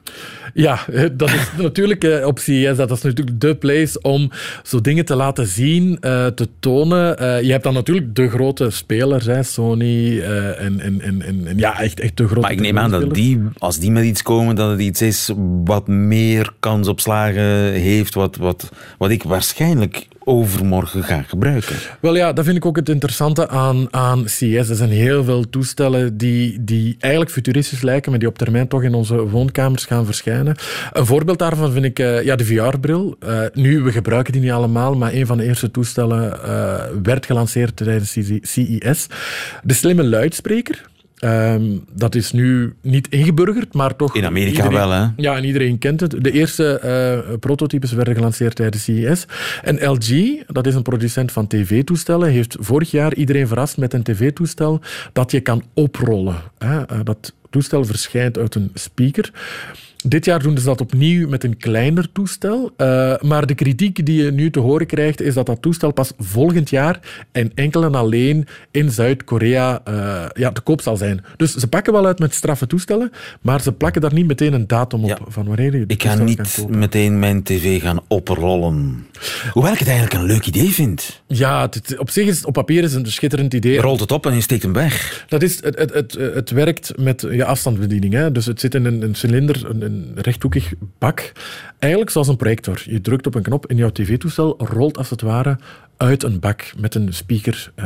Ja, 0.54 0.84
dat 1.12 1.28
is 1.28 1.50
natuurlijk 1.58 2.04
eh, 2.04 2.26
op 2.26 2.38
CES, 2.38 2.76
dat 2.76 2.90
is 2.90 3.02
natuurlijk 3.02 3.40
de 3.40 3.56
place 3.56 4.00
om 4.00 4.30
zo 4.62 4.80
dingen 4.80 5.04
te 5.04 5.16
laten 5.16 5.46
zien, 5.46 5.88
uh, 6.00 6.26
te 6.26 6.48
tonen. 6.58 7.44
Je 7.44 7.50
hebt 7.50 7.64
dan 7.64 7.74
natuurlijk 7.74 8.14
de 8.14 8.28
grote 8.28 8.70
spelers, 8.70 9.26
hè, 9.26 9.42
Sony 9.42 10.20
en, 10.20 10.80
en, 10.80 11.00
en, 11.00 11.22
en, 11.22 11.58
ja, 11.58 11.80
echt, 11.80 12.00
echt 12.00 12.16
de 12.16 12.24
grote 12.24 12.40
Maar 12.40 12.52
ik 12.52 12.60
neem 12.60 12.78
aan 12.78 12.90
dat 12.90 13.14
die, 13.14 13.42
als 13.58 13.78
die 13.78 13.90
met 13.90 14.04
iets 14.04 14.22
komen, 14.22 14.56
dat 14.56 14.70
het 14.70 14.80
iets 14.80 15.02
is 15.06 15.30
wat 15.64 15.86
meer 15.88 16.52
kans 16.60 16.88
op 16.88 17.00
slagen 17.00 17.72
heeft, 17.72 18.14
wat, 18.14 18.36
wat, 18.36 18.70
wat 18.98 19.10
ik 19.10 19.22
waarschijnlijk 19.22 20.06
overmorgen 20.28 21.04
gaan 21.04 21.24
gebruiken. 21.24 21.76
Wel 22.00 22.16
ja, 22.16 22.32
dat 22.32 22.44
vind 22.44 22.56
ik 22.56 22.66
ook 22.66 22.76
het 22.76 22.88
interessante 22.88 23.48
aan, 23.48 23.86
aan 23.90 24.24
CS. 24.24 24.40
Er 24.40 24.74
zijn 24.74 24.90
heel 24.90 25.24
veel 25.24 25.48
toestellen 25.50 26.16
die, 26.16 26.64
die 26.64 26.96
eigenlijk 26.98 27.32
futuristisch 27.32 27.82
lijken, 27.82 28.10
maar 28.10 28.20
die 28.20 28.28
op 28.28 28.38
termijn 28.38 28.68
toch 28.68 28.82
in 28.82 28.94
onze 28.94 29.28
woonkamers 29.28 29.84
gaan 29.84 30.04
verschijnen. 30.04 30.56
Een 30.92 31.06
voorbeeld 31.06 31.38
daarvan 31.38 31.72
vind 31.72 31.84
ik 31.84 31.98
uh, 31.98 32.22
ja, 32.22 32.36
de 32.36 32.44
VR-bril. 32.44 33.16
Eh, 33.20 33.40
nu, 33.52 33.82
we 33.82 33.92
gebruiken 33.92 34.32
die 34.32 34.42
niet 34.42 34.50
allemaal, 34.50 34.94
maar 34.94 35.12
een 35.12 35.26
van 35.26 35.36
de 35.36 35.44
eerste 35.44 35.70
toestellen 35.70 36.38
uh, 36.44 36.74
werd 37.02 37.26
gelanceerd 37.26 37.76
tijdens 37.76 38.18
CES. 38.40 39.06
De 39.62 39.74
slimme 39.74 40.04
luidspreker. 40.04 40.84
Um, 41.24 41.84
dat 41.92 42.14
is 42.14 42.32
nu 42.32 42.74
niet 42.80 43.08
ingeburgerd, 43.08 43.74
maar 43.74 43.96
toch... 43.96 44.16
In 44.16 44.24
Amerika 44.24 44.70
wel, 44.70 44.90
hè? 44.90 45.06
Ja, 45.16 45.36
en 45.36 45.44
iedereen 45.44 45.78
kent 45.78 46.00
het. 46.00 46.24
De 46.24 46.30
eerste 46.30 46.80
uh, 47.30 47.38
prototypes 47.38 47.92
werden 47.92 48.14
gelanceerd 48.14 48.54
tijdens 48.54 48.84
CES. 48.84 49.26
En 49.62 49.90
LG, 49.90 50.42
dat 50.46 50.66
is 50.66 50.74
een 50.74 50.82
producent 50.82 51.32
van 51.32 51.46
tv-toestellen, 51.46 52.30
heeft 52.30 52.56
vorig 52.60 52.90
jaar 52.90 53.14
iedereen 53.14 53.48
verrast 53.48 53.76
met 53.76 53.92
een 53.92 54.02
tv-toestel 54.02 54.80
dat 55.12 55.30
je 55.30 55.40
kan 55.40 55.62
oprollen. 55.74 56.36
Hè? 56.58 56.76
Uh, 56.76 56.98
dat 57.04 57.32
toestel 57.50 57.84
verschijnt 57.84 58.38
uit 58.38 58.54
een 58.54 58.70
speaker. 58.74 59.30
Dit 60.08 60.24
jaar 60.24 60.42
doen 60.42 60.58
ze 60.58 60.64
dat 60.64 60.80
opnieuw 60.80 61.28
met 61.28 61.44
een 61.44 61.56
kleiner 61.56 62.12
toestel. 62.12 62.72
Uh, 62.76 63.14
maar 63.20 63.46
de 63.46 63.54
kritiek 63.54 64.06
die 64.06 64.22
je 64.24 64.32
nu 64.32 64.50
te 64.50 64.60
horen 64.60 64.86
krijgt, 64.86 65.20
is 65.20 65.34
dat 65.34 65.46
dat 65.46 65.62
toestel 65.62 65.92
pas 65.92 66.12
volgend 66.18 66.70
jaar 66.70 67.00
en 67.32 67.52
enkel 67.54 67.84
en 67.84 67.94
alleen 67.94 68.46
in 68.70 68.90
Zuid-Korea 68.90 69.82
uh, 69.88 70.24
ja, 70.32 70.52
te 70.52 70.60
koop 70.60 70.80
zal 70.80 70.96
zijn. 70.96 71.24
Dus 71.36 71.54
ze 71.54 71.66
pakken 71.66 71.92
wel 71.92 72.06
uit 72.06 72.18
met 72.18 72.34
straffe 72.34 72.66
toestellen, 72.66 73.12
maar 73.40 73.60
ze 73.60 73.72
plakken 73.72 74.00
daar 74.00 74.12
niet 74.12 74.26
meteen 74.26 74.52
een 74.52 74.66
datum 74.66 75.04
op 75.04 75.26
van 75.28 75.46
wanneer 75.46 75.76
je 75.76 75.84
Ik 75.86 76.02
ga 76.02 76.14
niet 76.14 76.66
meteen 76.68 77.18
mijn 77.18 77.42
tv 77.42 77.80
gaan 77.80 78.00
oprollen. 78.08 79.06
Hoewel 79.52 79.72
ik 79.72 79.78
het 79.78 79.88
eigenlijk 79.88 80.20
een 80.20 80.26
leuk 80.26 80.46
idee 80.46 80.68
vind. 80.68 81.22
Ja, 81.26 81.62
het, 81.70 81.98
op 81.98 82.10
zich 82.10 82.26
is 82.26 82.44
op 82.44 82.52
papier 82.52 82.82
is 82.82 82.94
een 82.94 83.06
schitterend 83.06 83.54
idee. 83.54 83.80
Rolt 83.80 84.00
het 84.00 84.12
op 84.12 84.26
en 84.26 84.34
je 84.34 84.40
steekt 84.40 84.62
hem 84.62 84.72
weg. 84.72 85.24
Dat 85.28 85.42
is, 85.42 85.62
het, 85.62 85.78
het, 85.78 85.94
het, 85.94 86.12
het 86.34 86.50
werkt 86.50 86.92
met 86.96 87.26
je 87.30 87.44
afstandsbediening. 87.44 88.12
Hè. 88.12 88.32
Dus 88.32 88.46
het 88.46 88.60
zit 88.60 88.74
in 88.74 88.84
een, 88.84 89.02
een 89.02 89.14
cilinder, 89.14 89.70
een, 89.70 89.82
een 89.82 89.95
rechthoekig 90.14 90.72
bak. 90.98 91.32
Eigenlijk 91.78 92.12
zoals 92.12 92.28
een 92.28 92.36
projector. 92.36 92.82
Je 92.84 93.00
drukt 93.00 93.26
op 93.26 93.34
een 93.34 93.42
knop 93.42 93.66
en 93.66 93.76
jouw 93.76 93.90
tv-toestel 93.90 94.54
rolt 94.58 94.98
als 94.98 95.10
het 95.10 95.20
ware 95.20 95.58
uit 95.96 96.22
een 96.22 96.40
bak 96.40 96.72
met 96.78 96.94
een 96.94 97.14
speaker 97.14 97.72
uh, 97.76 97.84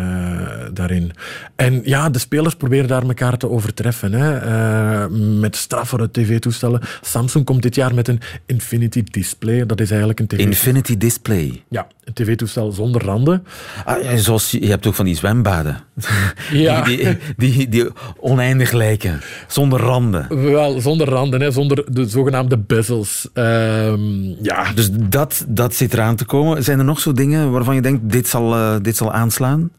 daarin. 0.72 1.12
En 1.56 1.80
ja, 1.84 2.10
de 2.10 2.18
spelers 2.18 2.54
proberen 2.54 2.88
daar 2.88 3.02
elkaar 3.02 3.36
te 3.36 3.50
overtreffen. 3.50 4.12
Hè. 4.12 4.44
Uh, 4.44 5.38
met 5.40 5.56
straffere 5.56 6.10
tv-toestellen. 6.10 6.80
Samsung 7.00 7.44
komt 7.44 7.62
dit 7.62 7.74
jaar 7.74 7.94
met 7.94 8.08
een 8.08 8.20
Infinity 8.46 9.02
Display. 9.10 9.66
Dat 9.66 9.80
is 9.80 9.90
eigenlijk 9.90 10.20
een 10.20 10.26
tv... 10.26 10.38
Infinity 10.38 10.96
Display? 10.96 11.64
Ja, 11.68 11.86
een 12.04 12.12
tv-toestel 12.12 12.72
zonder 12.72 13.02
randen. 13.02 13.44
Ah, 13.84 14.16
zoals, 14.16 14.50
je 14.50 14.68
hebt 14.68 14.86
ook 14.86 14.94
van 14.94 15.04
die 15.04 15.16
zwembaden. 15.16 15.76
Ja. 16.52 16.82
Die, 16.82 17.18
die, 17.36 17.68
die, 17.68 17.88
oneindig 18.20 18.72
lijken. 18.72 19.20
Zonder 19.46 19.80
randen. 19.80 20.42
Wel, 20.50 20.80
zonder 20.80 21.08
randen. 21.08 21.40
Hè. 21.40 21.50
Zonder 21.50 21.84
de 21.92 22.08
zogenaamde 22.08 22.58
bezels. 22.58 23.28
Ehm, 23.32 24.42
ja. 24.42 24.72
Dus 24.72 24.90
dat, 24.92 25.44
dat 25.48 25.74
zit 25.74 25.92
eraan 25.92 26.16
te 26.16 26.24
komen. 26.24 26.64
Zijn 26.64 26.78
er 26.78 26.84
nog 26.84 27.00
zo 27.00 27.12
dingen 27.12 27.50
waarvan 27.50 27.74
je 27.74 27.82
denkt 27.82 27.99
dit 28.02 28.28
zal, 28.28 28.54
uh, 28.54 28.76
dit 28.82 28.96
zal 28.96 29.12
aanslaan? 29.12 29.70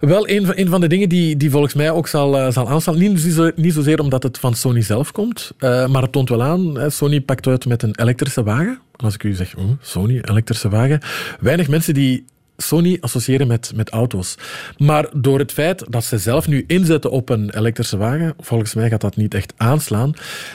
Wel, 0.00 0.28
een 0.28 0.46
van, 0.46 0.54
een 0.56 0.68
van 0.68 0.80
de 0.80 0.86
dingen 0.86 1.08
die, 1.08 1.36
die 1.36 1.50
volgens 1.50 1.74
mij 1.74 1.90
ook 1.90 2.08
zal, 2.08 2.38
uh, 2.38 2.50
zal 2.50 2.68
aanslaan, 2.68 2.98
niet, 2.98 3.52
niet 3.56 3.72
zozeer 3.72 4.00
omdat 4.00 4.22
het 4.22 4.38
van 4.38 4.54
Sony 4.54 4.82
zelf 4.82 5.12
komt, 5.12 5.52
uh, 5.58 5.86
maar 5.86 6.02
het 6.02 6.12
toont 6.12 6.28
wel 6.28 6.42
aan. 6.42 6.90
Sony 6.90 7.20
pakt 7.20 7.46
uit 7.46 7.66
met 7.66 7.82
een 7.82 7.94
elektrische 8.00 8.42
wagen. 8.42 8.78
als 8.96 9.14
ik 9.14 9.22
u 9.22 9.32
zeg, 9.32 9.56
oh, 9.56 9.64
Sony, 9.80 10.20
elektrische 10.20 10.68
wagen. 10.68 11.00
Weinig 11.40 11.68
mensen 11.68 11.94
die 11.94 12.24
Sony 12.56 12.98
associëren 13.00 13.46
met, 13.46 13.72
met 13.74 13.90
auto's. 13.90 14.34
Maar 14.78 15.08
door 15.16 15.38
het 15.38 15.52
feit 15.52 15.84
dat 15.88 16.04
ze 16.04 16.18
zelf 16.18 16.48
nu 16.48 16.64
inzetten 16.66 17.10
op 17.10 17.28
een 17.28 17.56
elektrische 17.56 17.96
wagen, 17.96 18.34
volgens 18.38 18.74
mij 18.74 18.88
gaat 18.88 19.00
dat 19.00 19.16
niet 19.16 19.34
echt 19.34 19.52
aanslaan, 19.56 20.12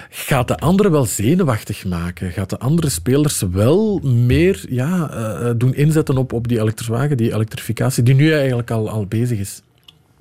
gaat 0.10 0.48
de 0.48 0.58
andere 0.58 0.90
wel 0.92 1.06
zenuwachtig 1.06 1.86
maken. 1.86 2.32
Gaat 2.32 2.50
de 2.50 2.60
andere 2.60 2.90
spelers 2.90 3.42
wel 3.52 4.00
meer 4.00 4.66
ja, 4.70 5.12
uh, 5.14 5.52
doen 5.58 5.76
inzetten 5.76 6.18
op, 6.18 6.34
op 6.34 6.48
die 6.48 6.60
elektrische 6.60 6.94
wagen, 6.94 7.18
die 7.18 7.34
elektrificatie, 7.34 8.04
die 8.04 8.16
nu 8.16 8.34
eigenlijk 8.34 8.72
al, 8.72 8.90
al 8.90 9.06
bezig 9.06 9.40
is. 9.40 9.62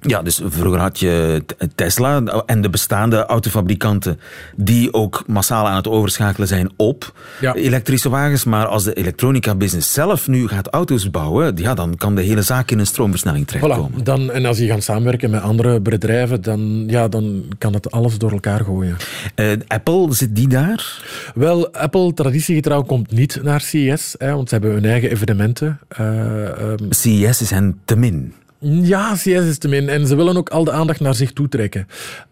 Ja, 0.00 0.22
dus 0.22 0.40
vroeger 0.44 0.80
had 0.80 0.98
je 0.98 1.42
Tesla 1.74 2.22
en 2.46 2.60
de 2.60 2.70
bestaande 2.70 3.26
autofabrikanten 3.26 4.20
die 4.56 4.94
ook 4.94 5.22
massaal 5.26 5.68
aan 5.68 5.76
het 5.76 5.88
overschakelen 5.88 6.48
zijn 6.48 6.70
op 6.76 7.12
elektrische 7.54 8.08
wagens. 8.08 8.44
Maar 8.44 8.66
als 8.66 8.84
de 8.84 8.92
elektronica-business 8.92 9.92
zelf 9.92 10.28
nu 10.28 10.48
gaat 10.48 10.68
auto's 10.68 11.10
bouwen, 11.10 11.56
ja, 11.56 11.74
dan 11.74 11.96
kan 11.96 12.14
de 12.14 12.22
hele 12.22 12.42
zaak 12.42 12.70
in 12.70 12.78
een 12.78 12.86
stroomversnelling 12.86 13.46
terechtkomen. 13.46 14.00
Voilà. 14.00 14.02
Dan, 14.02 14.30
en 14.30 14.46
als 14.46 14.58
je 14.58 14.66
gaat 14.66 14.82
samenwerken 14.82 15.30
met 15.30 15.42
andere 15.42 15.80
bedrijven, 15.80 16.42
dan, 16.42 16.84
ja, 16.86 17.08
dan 17.08 17.44
kan 17.58 17.72
het 17.72 17.90
alles 17.90 18.18
door 18.18 18.32
elkaar 18.32 18.64
gooien. 18.64 18.96
Uh, 19.36 19.52
Apple, 19.66 20.14
zit 20.14 20.36
die 20.36 20.48
daar? 20.48 21.02
Wel, 21.34 21.72
Apple, 21.72 22.14
traditiegetrouw, 22.14 22.82
komt 22.82 23.10
niet 23.10 23.40
naar 23.42 23.60
CES, 23.60 24.14
hè, 24.18 24.34
want 24.34 24.48
ze 24.48 24.54
hebben 24.54 24.72
hun 24.72 24.84
eigen 24.84 25.10
evenementen. 25.10 25.78
Uh, 26.00 26.70
um... 26.70 26.76
CES 26.90 27.42
is 27.42 27.50
hen 27.50 27.80
te 27.84 27.96
min. 27.96 28.34
Ja, 28.60 29.14
CS 29.14 29.26
is 29.26 29.58
te 29.58 29.68
min. 29.68 29.88
En 29.88 30.06
ze 30.06 30.16
willen 30.16 30.36
ook 30.36 30.48
al 30.48 30.64
de 30.64 30.72
aandacht 30.72 31.00
naar 31.00 31.14
zich 31.14 31.32
toe 31.32 31.48
trekken. 31.48 31.86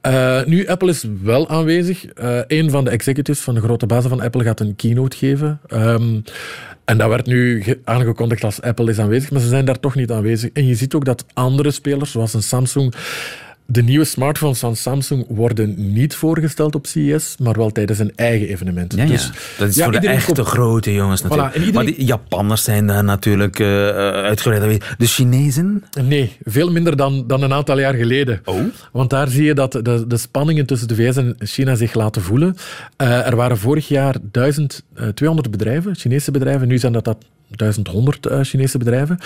Uh, 0.07 0.45
nu, 0.45 0.67
Apple 0.67 0.91
is 0.91 1.05
wel 1.23 1.49
aanwezig. 1.49 2.05
Uh, 2.05 2.41
een 2.47 2.71
van 2.71 2.85
de 2.85 2.91
executives 2.91 3.43
van 3.43 3.55
de 3.55 3.61
grote 3.61 3.87
bazen 3.87 4.11
van 4.11 4.21
Apple 4.21 4.43
gaat 4.43 4.61
een 4.61 4.77
keynote 4.77 5.17
geven. 5.17 5.61
Um, 5.73 6.25
en 6.85 6.99
dat 6.99 7.09
werd 7.09 7.27
nu 7.27 7.65
aangekondigd 7.85 8.45
als 8.45 8.63
Apple 8.63 8.91
is 8.91 8.99
aanwezig, 8.99 9.31
maar 9.31 9.41
ze 9.41 9.49
zijn 9.49 9.65
daar 9.65 9.81
toch 9.81 9.95
niet 9.95 10.11
aanwezig. 10.11 10.51
En 10.53 10.67
je 10.67 10.75
ziet 10.75 10.95
ook 10.95 11.05
dat 11.05 11.25
andere 11.33 11.71
spelers, 11.71 12.11
zoals 12.11 12.35
een 12.35 12.43
Samsung, 12.43 12.95
de 13.67 13.83
nieuwe 13.83 14.05
smartphones 14.05 14.59
van 14.59 14.77
Samsung 14.77 15.25
worden 15.29 15.93
niet 15.93 16.15
voorgesteld 16.15 16.75
op 16.75 16.87
CES, 16.87 17.37
maar 17.39 17.55
wel 17.55 17.71
tijdens 17.71 17.99
een 17.99 18.13
eigen 18.15 18.49
evenement. 18.49 18.95
Ja, 18.97 19.05
dus, 19.07 19.31
Dat 19.59 19.69
is 19.69 19.75
ja, 19.75 19.85
voor 19.85 20.01
de 20.01 20.09
echte 20.09 20.45
grote 20.45 20.93
jongens 20.93 21.23
natuurlijk. 21.23 21.51
Voilà, 21.51 21.55
iedereen... 21.55 21.75
Maar 21.75 21.85
die 21.85 22.05
Japanners 22.05 22.65
zijn 22.65 22.87
daar 22.87 23.05
natuurlijk 23.05 23.59
uh, 23.59 23.67
uitgebreid. 23.99 24.85
De 24.99 25.07
Chinezen? 25.07 25.85
Nee, 26.03 26.37
veel 26.45 26.71
minder 26.71 26.97
dan, 26.97 27.27
dan 27.27 27.43
een 27.43 27.53
aantal 27.53 27.79
jaar 27.79 27.95
geleden. 27.95 28.41
Oh. 28.45 28.61
Want 28.93 29.11
daar 29.11 29.29
zie 29.29 29.45
je 29.45 29.55
dat 29.55 29.73
de, 29.73 30.05
de 30.07 30.17
spanningen 30.17 30.67
tussen 30.67 30.89
de 30.89 30.95
VS 30.95 31.17
en 31.17 31.37
China 31.39 31.75
zich 31.75 31.95
laten 31.95 32.23
voelen. 32.23 32.57
Uh, 33.03 33.27
er 33.27 33.37
waren 33.37 33.59
vorig 33.59 33.89
jaar 33.89 34.17
1200 34.31 35.51
bedrijven, 35.51 35.97
Chinese 35.97 36.31
bedrijven. 36.31 36.69
Nu 36.69 36.79
zijn 36.79 36.93
dat, 36.93 37.05
dat 37.05 37.17
1100 37.49 38.27
uh, 38.27 38.39
Chinese 38.43 38.79
bedrijven. 38.79 39.19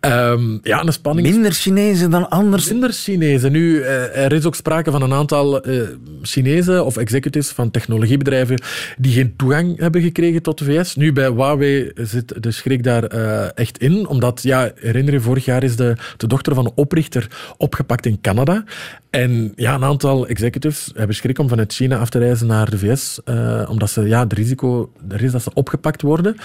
Um, 0.00 0.60
ja, 0.62 0.82
een 0.84 0.92
spanning. 0.92 1.28
Minder 1.28 1.52
Chinezen 1.52 2.10
dan 2.10 2.30
anders? 2.30 2.68
Minder 2.68 2.92
Chinezen. 2.92 3.52
Nu, 3.52 3.74
uh, 3.76 4.16
er 4.16 4.32
is 4.32 4.44
ook 4.44 4.54
sprake 4.54 4.90
van 4.90 5.02
een 5.02 5.12
aantal 5.12 5.68
uh, 5.68 5.82
Chinezen 6.22 6.84
of 6.84 6.96
executives 6.96 7.48
van 7.48 7.70
technologiebedrijven 7.70 8.60
die 8.98 9.12
geen 9.12 9.36
toegang 9.36 9.78
hebben 9.78 10.00
gekregen 10.02 10.42
tot 10.42 10.58
de 10.58 10.64
VS. 10.64 10.96
Nu, 10.96 11.12
bij 11.12 11.28
Huawei 11.28 11.90
zit 11.94 12.42
de 12.42 12.50
schrik 12.50 12.82
daar 12.82 13.04
echt 13.54 13.78
in, 13.78 14.06
omdat, 14.06 14.42
ja, 14.42 14.70
herinner 14.74 15.12
je, 15.12 15.20
vorig 15.20 15.44
jaar 15.44 15.62
is 15.62 15.76
de, 15.76 15.96
de 16.16 16.26
dochter 16.26 16.54
van 16.54 16.64
een 16.64 16.72
oprichter 16.74 17.30
opgepakt 17.56 18.06
in 18.06 18.20
Canada. 18.20 18.64
En 19.10 19.52
ja, 19.56 19.74
een 19.74 19.84
aantal 19.84 20.26
executives 20.26 20.90
hebben 20.94 21.16
schrik 21.16 21.38
om 21.38 21.48
vanuit 21.48 21.72
China 21.72 21.98
af 21.98 22.10
te 22.10 22.18
reizen 22.18 22.46
naar 22.46 22.70
de 22.70 22.78
VS, 22.78 23.20
omdat 23.68 23.90
ze, 23.90 24.02
ja, 24.02 24.22
het 24.22 24.32
risico 24.32 24.92
er 25.08 25.22
is 25.22 25.32
dat 25.32 25.42
ze 25.42 25.50
opgepakt 25.54 26.02
worden. 26.02 26.36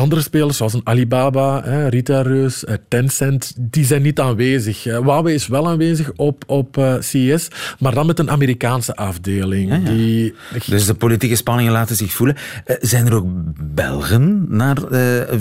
Andere 0.00 0.20
spelers, 0.20 0.56
zoals 0.56 0.72
een 0.72 0.80
Alibaba, 0.84 1.58
Rita 1.88 2.22
Reus, 2.22 2.64
eh, 2.64 2.74
Tencent, 2.88 3.54
die 3.58 3.84
zijn 3.84 4.02
niet 4.02 4.20
aanwezig. 4.20 4.82
Huawei 4.82 5.34
is 5.34 5.46
wel 5.46 5.68
aanwezig 5.68 6.12
op, 6.16 6.44
op 6.46 6.76
eh, 6.76 6.94
CES, 7.00 7.48
maar 7.78 7.94
dan 7.94 8.06
met 8.06 8.18
een 8.18 8.30
Amerikaanse 8.30 8.96
afdeling. 8.96 9.84
Die... 9.84 10.34
Dus 10.66 10.86
de 10.86 10.94
politieke 10.94 11.36
spanningen 11.36 11.72
laten 11.72 11.96
zich 11.96 12.12
voelen. 12.12 12.36
Zijn 12.80 13.06
er 13.06 13.14
ook 13.14 13.26
Belgen 13.74 14.46
naar 14.48 14.76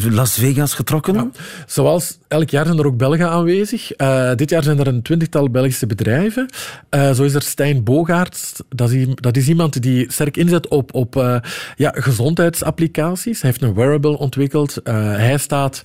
Las 0.09 0.33
Vegas 0.33 0.73
getrokken? 0.73 1.33
Zoals 1.65 2.18
elk 2.29 2.49
jaar 2.49 2.65
zijn 2.65 2.77
er 2.77 2.85
ook 2.85 2.97
Belgen 2.97 3.29
aanwezig. 3.29 3.91
dit 4.35 4.49
jaar 4.49 4.63
zijn 4.63 4.79
er 4.79 4.87
een 4.87 5.01
twintigtal 5.01 5.49
Belgische 5.49 5.87
bedrijven. 5.87 6.49
zo 6.91 7.23
is 7.23 7.33
er 7.33 7.41
Stijn 7.41 7.83
Bogaerts. 7.83 8.53
Dat 8.69 8.91
is, 8.91 9.07
dat 9.13 9.37
is 9.37 9.47
iemand 9.47 9.81
die 9.81 10.11
sterk 10.11 10.37
inzet 10.37 10.67
op, 10.67 10.93
op 10.93 11.41
ja, 11.75 11.91
gezondheidsapplicaties. 11.95 13.41
Hij 13.41 13.49
heeft 13.49 13.61
een 13.61 13.73
wearable 13.73 14.17
ontwikkeld 14.17 14.81
hij 14.83 15.37
staat 15.37 15.81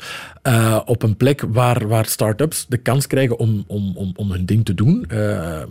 op 0.84 1.02
een 1.02 1.16
plek 1.16 1.44
waar, 1.48 1.88
waar 1.88 2.06
start-ups 2.06 2.66
de 2.68 2.76
kans 2.76 3.06
krijgen 3.06 3.38
om, 3.38 3.64
om, 3.66 3.92
om, 3.96 4.12
om 4.16 4.30
hun 4.30 4.46
ding 4.46 4.64
te 4.64 4.74
doen. 4.74 5.06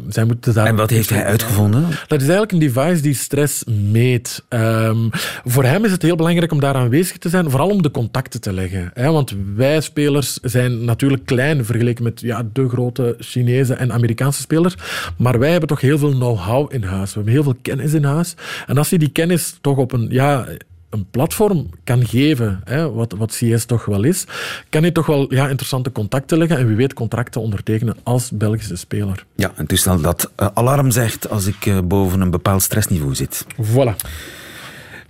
Zij 0.09 0.25
moeten 0.25 0.53
daar 0.53 0.65
en 0.65 0.75
wat 0.75 0.89
heeft 0.89 1.09
hij 1.09 1.25
uitgevonden? 1.25 1.81
Dat 2.07 2.21
is 2.21 2.27
eigenlijk 2.27 2.51
een 2.51 2.59
device 2.59 3.01
die 3.01 3.13
stress 3.13 3.63
meet. 3.91 4.43
Um, 4.49 5.09
voor 5.45 5.63
hem 5.63 5.85
is 5.85 5.91
het 5.91 6.01
heel 6.01 6.15
belangrijk 6.15 6.51
om 6.51 6.59
daar 6.59 6.75
aanwezig 6.75 7.17
te 7.17 7.29
zijn, 7.29 7.49
vooral 7.49 7.69
om 7.69 7.81
de 7.81 7.91
contacten 7.91 8.41
te 8.41 8.53
leggen. 8.53 8.91
Hè? 8.93 9.11
Want 9.11 9.33
wij 9.55 9.81
spelers 9.81 10.33
zijn 10.33 10.62
natuurlijk 10.69 11.25
klein 11.25 11.65
vergeleken 11.65 12.03
met 12.03 12.21
ja, 12.21 12.43
de 12.53 12.69
grote 12.69 13.15
Chinese 13.19 13.73
en 13.73 13.91
Amerikaanse 13.93 14.41
spelers, 14.41 14.75
maar 15.17 15.39
wij 15.39 15.51
hebben 15.51 15.69
toch 15.69 15.81
heel 15.81 15.97
veel 15.97 16.11
know-how 16.11 16.73
in 16.73 16.83
huis. 16.83 17.09
We 17.09 17.15
hebben 17.15 17.33
heel 17.33 17.43
veel 17.43 17.57
kennis 17.61 17.93
in 17.93 18.03
huis. 18.03 18.35
En 18.67 18.77
als 18.77 18.89
je 18.89 18.97
die 18.97 19.11
kennis 19.11 19.57
toch 19.61 19.77
op 19.77 19.91
een 19.91 20.07
ja, 20.09 20.45
een 20.93 21.05
platform 21.11 21.69
kan 21.83 22.05
geven, 22.05 22.61
hè, 22.63 22.91
wat, 22.91 23.13
wat 23.17 23.31
CS 23.31 23.65
toch 23.65 23.85
wel 23.85 24.03
is, 24.03 24.25
kan 24.69 24.83
je 24.83 24.91
toch 24.91 25.05
wel 25.05 25.33
ja, 25.33 25.47
interessante 25.47 25.91
contacten 25.91 26.37
leggen 26.37 26.57
en 26.57 26.67
wie 26.67 26.75
weet 26.75 26.93
contracten 26.93 27.41
ondertekenen 27.41 27.95
als 28.03 28.31
Belgische 28.31 28.75
speler. 28.75 29.25
Ja, 29.35 29.51
een 29.55 29.67
toestel 29.67 30.01
dat 30.01 30.31
uh, 30.39 30.47
alarm 30.53 30.91
zegt 30.91 31.29
als 31.29 31.45
ik 31.45 31.65
uh, 31.65 31.79
boven 31.83 32.21
een 32.21 32.31
bepaald 32.31 32.61
stressniveau 32.61 33.15
zit. 33.15 33.45
Voilà. 33.61 33.95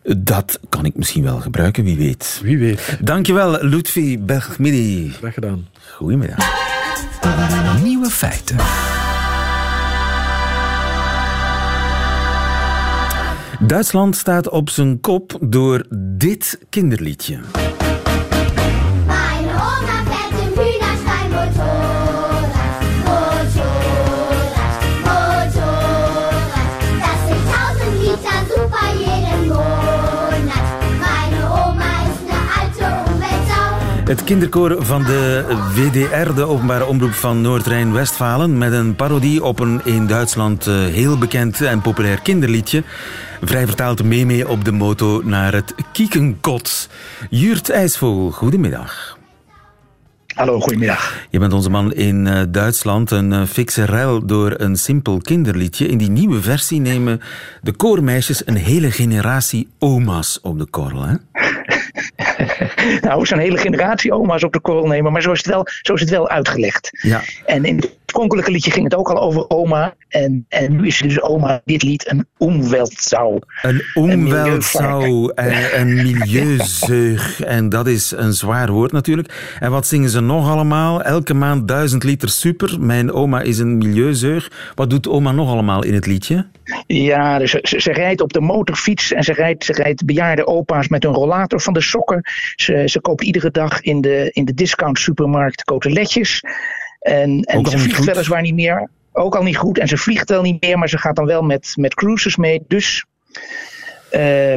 Dat 0.03 0.59
kan 0.69 0.85
ik 0.85 0.95
misschien 0.95 1.23
wel 1.23 1.39
gebruiken, 1.39 1.83
wie 1.83 1.97
weet. 1.97 2.39
Wie 2.43 2.57
weet. 2.57 2.97
Dankjewel, 3.01 3.63
Lutfi 3.63 4.19
Bergmidi. 4.19 5.09
Graag 5.09 5.33
gedaan. 5.33 5.67
Goedemiddag. 5.91 6.37
Nieuwe 7.83 8.09
feiten. 8.09 8.57
Duitsland 13.67 14.15
staat 14.15 14.49
op 14.49 14.69
zijn 14.69 14.99
kop 14.99 15.37
door 15.41 15.85
dit 15.89 16.59
kinderliedje. 16.69 17.39
Het 34.23 34.31
kinderkoor 34.31 34.85
van 34.85 35.03
de 35.03 35.45
WDR, 35.75 36.33
de 36.33 36.43
openbare 36.43 36.85
omroep 36.85 37.13
van 37.13 37.41
Noord-Rijn-Westfalen, 37.41 38.57
met 38.57 38.71
een 38.71 38.95
parodie 38.95 39.43
op 39.43 39.59
een 39.59 39.81
in 39.83 40.07
Duitsland 40.07 40.67
eh, 40.67 40.75
heel 40.75 41.17
bekend 41.17 41.61
en 41.61 41.81
populair 41.81 42.21
kinderliedje. 42.21 42.83
Vrij 43.41 43.65
vertaald 43.65 44.03
mee 44.03 44.25
mee 44.25 44.47
op 44.47 44.65
de 44.65 44.71
moto 44.71 45.21
naar 45.23 45.53
het 45.53 45.75
Kiekenkot. 45.93 46.89
Jurt 47.29 47.69
IJsvogel, 47.69 48.31
goedemiddag. 48.31 49.17
Hallo, 50.35 50.59
goedemiddag. 50.59 51.25
Je 51.29 51.39
bent 51.39 51.53
onze 51.53 51.69
man 51.69 51.93
in 51.93 52.25
uh, 52.25 52.41
Duitsland, 52.49 53.11
een 53.11 53.31
uh, 53.31 53.45
fikse 53.45 53.85
ruil 53.85 54.25
door 54.25 54.53
een 54.57 54.75
simpel 54.75 55.17
kinderliedje. 55.17 55.87
In 55.87 55.97
die 55.97 56.09
nieuwe 56.09 56.41
versie 56.41 56.79
nemen 56.79 57.21
de 57.61 57.71
koormeisjes 57.71 58.47
een 58.47 58.55
hele 58.55 58.91
generatie 58.91 59.67
oma's 59.79 60.39
op 60.41 60.59
de 60.59 60.65
korrel, 60.65 61.05
hè? 61.05 61.15
nou, 63.07 63.25
zo'n 63.25 63.39
hele 63.39 63.57
generatie 63.57 64.13
oma's 64.13 64.43
op 64.43 64.53
de 64.53 64.59
korrel 64.59 64.87
nemen, 64.87 65.11
maar 65.11 65.21
zo 65.21 65.31
is 65.31 65.37
het 65.37 65.47
wel, 65.47 65.67
zo 65.81 65.93
is 65.93 66.01
het 66.01 66.09
wel 66.09 66.29
uitgelegd. 66.29 66.89
Ja. 66.91 67.21
En 67.45 67.65
in 67.65 67.83
oorspronkelijke 68.13 68.51
liedje 68.51 68.71
ging 68.71 68.83
het 68.83 68.95
ook 68.95 69.09
al 69.09 69.21
over 69.21 69.49
oma. 69.49 69.95
En, 70.09 70.45
en 70.49 70.75
nu 70.75 70.87
is 70.87 70.97
dus 70.97 71.21
oma 71.21 71.61
dit 71.65 71.83
lied 71.83 72.11
een 72.11 72.25
omweltzau. 72.37 73.39
Een 73.61 73.83
omweltzau 73.93 75.31
en 75.35 75.79
een 75.79 75.93
milieuzeug. 75.93 77.21
En 77.43 77.69
dat 77.69 77.87
is 77.87 78.11
een 78.11 78.33
zwaar 78.33 78.71
woord 78.71 78.91
natuurlijk. 78.91 79.55
En 79.59 79.71
wat 79.71 79.87
zingen 79.87 80.09
ze 80.09 80.19
nog 80.19 80.49
allemaal? 80.49 81.01
Elke 81.01 81.33
maand 81.33 81.67
duizend 81.67 82.03
liter 82.03 82.29
super. 82.29 82.77
Mijn 82.79 83.11
oma 83.11 83.41
is 83.41 83.59
een 83.59 83.77
milieuzeug. 83.77 84.71
Wat 84.75 84.89
doet 84.89 85.07
oma 85.07 85.31
nog 85.31 85.49
allemaal 85.49 85.83
in 85.83 85.93
het 85.93 86.05
liedje? 86.05 86.45
Ja, 86.87 87.37
dus 87.37 87.51
ze, 87.51 87.79
ze, 87.79 87.91
rijdt 87.91 88.21
op 88.21 88.33
de 88.33 88.41
motorfiets 88.41 89.11
en 89.11 89.23
ze 89.23 89.33
rijdt, 89.33 89.65
ze 89.65 89.73
rijdt 89.73 90.05
bejaarde 90.05 90.47
opa's 90.47 90.87
met 90.87 91.03
een 91.03 91.13
rollator 91.13 91.61
van 91.61 91.73
de 91.73 91.81
sokken. 91.81 92.21
Ze, 92.55 92.83
ze 92.85 93.01
koopt 93.01 93.23
iedere 93.23 93.51
dag 93.51 93.81
in 93.81 94.01
de, 94.01 94.29
in 94.33 94.45
de 94.45 94.53
discount 94.53 94.99
supermarkt 94.99 95.63
coteletjes. 95.63 96.41
En, 97.03 97.41
en 97.41 97.65
ze 97.65 97.79
vliegt 97.79 98.03
weliswaar 98.03 98.41
niet 98.41 98.53
meer. 98.53 98.89
Ook 99.11 99.35
al 99.35 99.43
niet 99.43 99.57
goed. 99.57 99.77
En 99.77 99.87
ze 99.87 99.97
vliegt 99.97 100.29
wel 100.29 100.41
niet 100.41 100.61
meer, 100.61 100.77
maar 100.77 100.89
ze 100.89 100.97
gaat 100.97 101.15
dan 101.15 101.25
wel 101.25 101.41
met, 101.41 101.73
met 101.75 101.93
cruises 101.93 102.35
mee. 102.35 102.61
Dus 102.67 103.05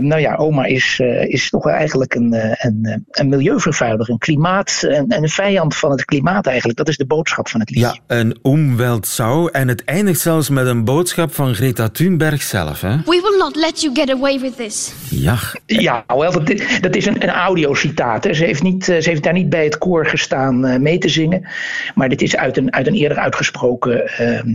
nou 0.01 0.21
ja, 0.21 0.35
oma 0.35 0.64
is, 0.64 1.01
is 1.29 1.51
toch 1.51 1.69
eigenlijk 1.69 2.14
een, 2.14 2.35
een, 2.66 3.07
een 3.11 3.29
milieuvervuiler, 3.29 4.11
een 4.11 4.19
klimaat, 4.19 4.83
en 4.88 5.23
een 5.23 5.29
vijand 5.29 5.77
van 5.77 5.90
het 5.90 6.05
klimaat 6.05 6.47
eigenlijk. 6.47 6.79
Dat 6.79 6.88
is 6.88 6.97
de 6.97 7.07
boodschap 7.07 7.49
van 7.49 7.61
het 7.61 7.71
liedje. 7.71 8.01
Ja, 8.07 8.16
een 8.16 8.38
Umweltsau. 8.42 9.51
En 9.53 9.69
het 9.69 9.85
eindigt 9.85 10.21
zelfs 10.21 10.49
met 10.49 10.66
een 10.66 10.85
boodschap 10.85 11.35
van 11.35 11.55
Greta 11.55 11.88
Thunberg 11.88 12.42
zelf. 12.42 12.81
Hè? 12.81 12.97
We 12.97 13.21
will 13.23 13.38
not 13.38 13.57
let 13.57 13.81
you 13.81 13.95
get 13.95 14.11
away 14.11 14.40
with 14.40 14.57
this. 14.57 14.95
Ja. 15.11 15.38
Ja, 15.66 16.05
wel, 16.07 16.33
dat, 16.33 16.62
dat 16.81 16.97
is 16.97 17.07
een, 17.07 17.23
een 17.23 17.31
audiocitaat. 17.31 18.25
Ze, 18.31 18.45
heeft 18.45 18.62
niet, 18.62 18.85
ze 18.85 19.01
heeft 19.03 19.23
daar 19.23 19.33
niet 19.33 19.51
bij 19.51 19.64
het 19.64 19.79
koor 19.79 20.07
gestaan 20.07 20.83
mee 20.83 20.99
te 20.99 21.09
zingen. 21.09 21.47
Maar 21.95 22.09
dit 22.09 22.23
is 22.23 22.37
uit 22.37 22.57
een, 22.57 22.73
uit 22.73 22.87
een 22.87 22.95
eerder 22.95 23.19
uitgesproken 23.19 24.09
ehm, 24.09 24.49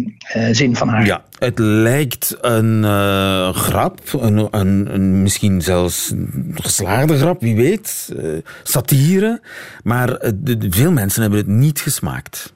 zin 0.52 0.76
van 0.76 0.88
haar. 0.88 1.06
Ja, 1.06 1.24
het 1.40 1.60
lijkt 1.60 2.38
een 2.42 2.84
uh, 2.84 3.50
grap, 3.50 4.00
een, 4.20 4.48
een, 4.52 4.91
misschien 4.98 5.62
zelfs 5.62 6.14
geslaagde 6.54 7.18
grap, 7.18 7.42
wie 7.42 7.56
weet, 7.56 8.10
uh, 8.16 8.38
satire. 8.64 9.42
Maar 9.84 10.34
de, 10.36 10.68
veel 10.70 10.92
mensen 10.92 11.22
hebben 11.22 11.40
het 11.40 11.48
niet 11.48 11.80
gesmaakt. 11.80 12.54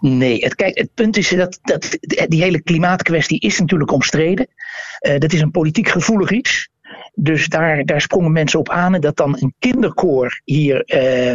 Nee, 0.00 0.44
het, 0.44 0.54
kijk, 0.54 0.78
het 0.78 0.88
punt 0.94 1.16
is 1.16 1.28
dat, 1.28 1.58
dat 1.62 1.98
die 2.28 2.42
hele 2.42 2.62
klimaatkwestie 2.62 3.40
is 3.40 3.58
natuurlijk 3.58 3.92
omstreden. 3.92 4.46
Uh, 5.00 5.18
dat 5.18 5.32
is 5.32 5.40
een 5.40 5.50
politiek 5.50 5.88
gevoelig 5.88 6.30
iets. 6.30 6.68
Dus 7.16 7.48
daar, 7.48 7.84
daar 7.84 8.00
sprongen 8.00 8.32
mensen 8.32 8.58
op 8.58 8.70
aan. 8.70 8.94
En 8.94 9.00
dat 9.00 9.16
dan 9.16 9.36
een 9.40 9.54
kinderkoor 9.58 10.40
hier, 10.44 10.82
uh, 10.86 11.32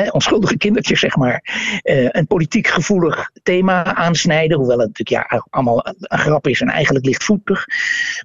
uh, 0.00 0.08
onschuldige 0.14 0.56
kindertjes 0.56 1.00
zeg 1.00 1.16
maar, 1.16 1.44
uh, 1.82 2.08
een 2.08 2.26
politiek 2.26 2.66
gevoelig 2.66 3.30
thema 3.42 3.94
aansnijden. 3.94 4.56
Hoewel 4.56 4.78
het 4.78 4.98
natuurlijk 4.98 5.30
ja, 5.30 5.44
allemaal 5.50 5.86
een 5.98 6.18
grap 6.18 6.46
is 6.46 6.60
en 6.60 6.68
eigenlijk 6.68 7.04
lichtvoetig. 7.04 7.64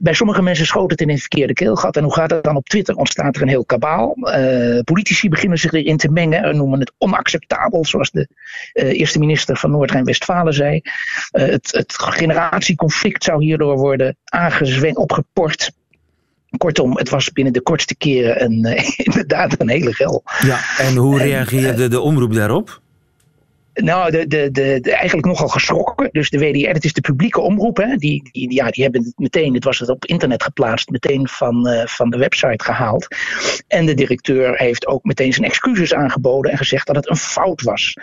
Bij 0.01 0.13
sommige 0.13 0.41
mensen 0.41 0.65
schoot 0.65 0.91
het 0.91 1.01
in 1.01 1.09
een 1.09 1.17
verkeerde 1.17 1.53
keelgat. 1.53 1.95
En 1.97 2.03
hoe 2.03 2.13
gaat 2.13 2.31
het 2.31 2.43
dan 2.43 2.55
op 2.55 2.67
Twitter? 2.67 2.95
Ontstaat 2.95 3.35
er 3.35 3.41
een 3.41 3.47
heel 3.47 3.65
kabaal. 3.65 4.15
politici 4.83 5.29
beginnen 5.29 5.57
zich 5.57 5.71
erin 5.71 5.97
te 5.97 6.11
mengen 6.11 6.43
en 6.43 6.57
noemen 6.57 6.79
het 6.79 6.93
onacceptabel, 6.97 7.85
zoals 7.85 8.11
de 8.11 8.27
eerste 8.73 9.19
minister 9.19 9.57
van 9.57 9.71
Noord-Rijn-Westfalen 9.71 10.53
zei. 10.53 10.81
het, 11.31 11.71
het 11.71 11.93
generatieconflict 11.97 13.23
zou 13.23 13.43
hierdoor 13.43 13.77
worden 13.77 14.17
aangezwengd, 14.23 14.97
opgeport. 14.97 15.71
Kortom, 16.57 16.97
het 16.97 17.09
was 17.09 17.31
binnen 17.31 17.53
de 17.53 17.61
kortste 17.61 17.95
keren 17.95 18.43
een, 18.43 18.65
uh, 18.65 18.89
inderdaad 19.05 19.55
een 19.57 19.69
hele 19.69 19.93
gel. 19.93 20.23
Ja, 20.39 20.59
en 20.77 20.95
hoe 20.95 21.17
reageerde 21.17 21.83
uh, 21.83 21.89
de 21.89 21.99
omroep 21.99 22.33
daarop? 22.33 22.81
Nou, 23.83 24.11
de, 24.11 24.27
de, 24.27 24.51
de, 24.51 24.91
eigenlijk 24.93 25.27
nogal 25.27 25.47
geschrokken. 25.47 26.09
Dus 26.11 26.29
de 26.29 26.39
WDR, 26.39 26.69
het 26.69 26.83
is 26.83 26.93
de 26.93 27.01
publieke 27.01 27.41
omroep. 27.41 27.77
Hè, 27.77 27.95
die, 27.95 28.29
die, 28.31 28.53
ja, 28.53 28.69
die 28.69 28.83
hebben 28.83 29.03
het 29.03 29.17
meteen, 29.17 29.53
het 29.53 29.63
was 29.63 29.79
het 29.79 29.89
op 29.89 30.05
internet 30.05 30.43
geplaatst, 30.43 30.89
meteen 30.89 31.27
van, 31.27 31.67
uh, 31.67 31.85
van 31.85 32.09
de 32.09 32.17
website 32.17 32.63
gehaald. 32.63 33.07
En 33.67 33.85
de 33.85 33.93
directeur 33.93 34.57
heeft 34.57 34.87
ook 34.87 35.03
meteen 35.03 35.33
zijn 35.33 35.45
excuses 35.45 35.93
aangeboden 35.93 36.51
en 36.51 36.57
gezegd 36.57 36.87
dat 36.87 36.95
het 36.95 37.09
een 37.09 37.15
fout 37.15 37.61
was. 37.61 37.97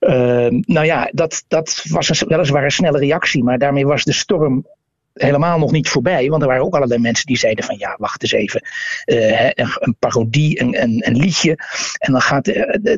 Uh, 0.00 0.46
nou 0.50 0.86
ja, 0.86 1.10
dat, 1.12 1.44
dat 1.48 1.84
was 1.88 2.20
een, 2.20 2.28
weliswaar 2.28 2.64
een 2.64 2.70
snelle 2.70 2.98
reactie, 2.98 3.44
maar 3.44 3.58
daarmee 3.58 3.86
was 3.86 4.04
de 4.04 4.12
storm 4.12 4.66
helemaal 5.14 5.58
nog 5.58 5.72
niet 5.72 5.88
voorbij. 5.88 6.28
Want 6.28 6.42
er 6.42 6.48
waren 6.48 6.64
ook 6.64 6.74
allerlei 6.74 7.00
mensen 7.00 7.26
die 7.26 7.38
zeiden 7.38 7.64
van 7.64 7.78
ja, 7.78 7.94
wacht 7.98 8.22
eens 8.22 8.32
even. 8.32 8.62
Uh, 9.06 9.50
een, 9.54 9.96
parodie, 9.98 10.60
een, 10.60 10.82
een, 10.82 11.06
een, 11.06 11.16
liedje. 11.16 11.58
En 11.98 12.12
dan 12.12 12.20
gaat, 12.20 12.48
uh, 12.48 12.96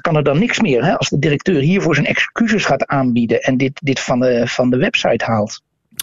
kan 0.00 0.16
er 0.16 0.24
dan 0.24 0.38
niks 0.38 0.60
meer. 0.60 0.84
Hè, 0.84 0.96
als 0.96 1.08
de 1.08 1.18
directeur 1.18 1.60
hiervoor 1.60 1.94
zijn 1.94 2.06
excuses 2.06 2.64
gaat 2.64 2.86
aanbieden 2.86 3.40
en 3.40 3.56
dit, 3.56 3.80
dit 3.82 4.00
van, 4.00 4.20
de, 4.20 4.42
van 4.46 4.70
de 4.70 4.76
website 4.76 5.24
haalt. 5.24 5.62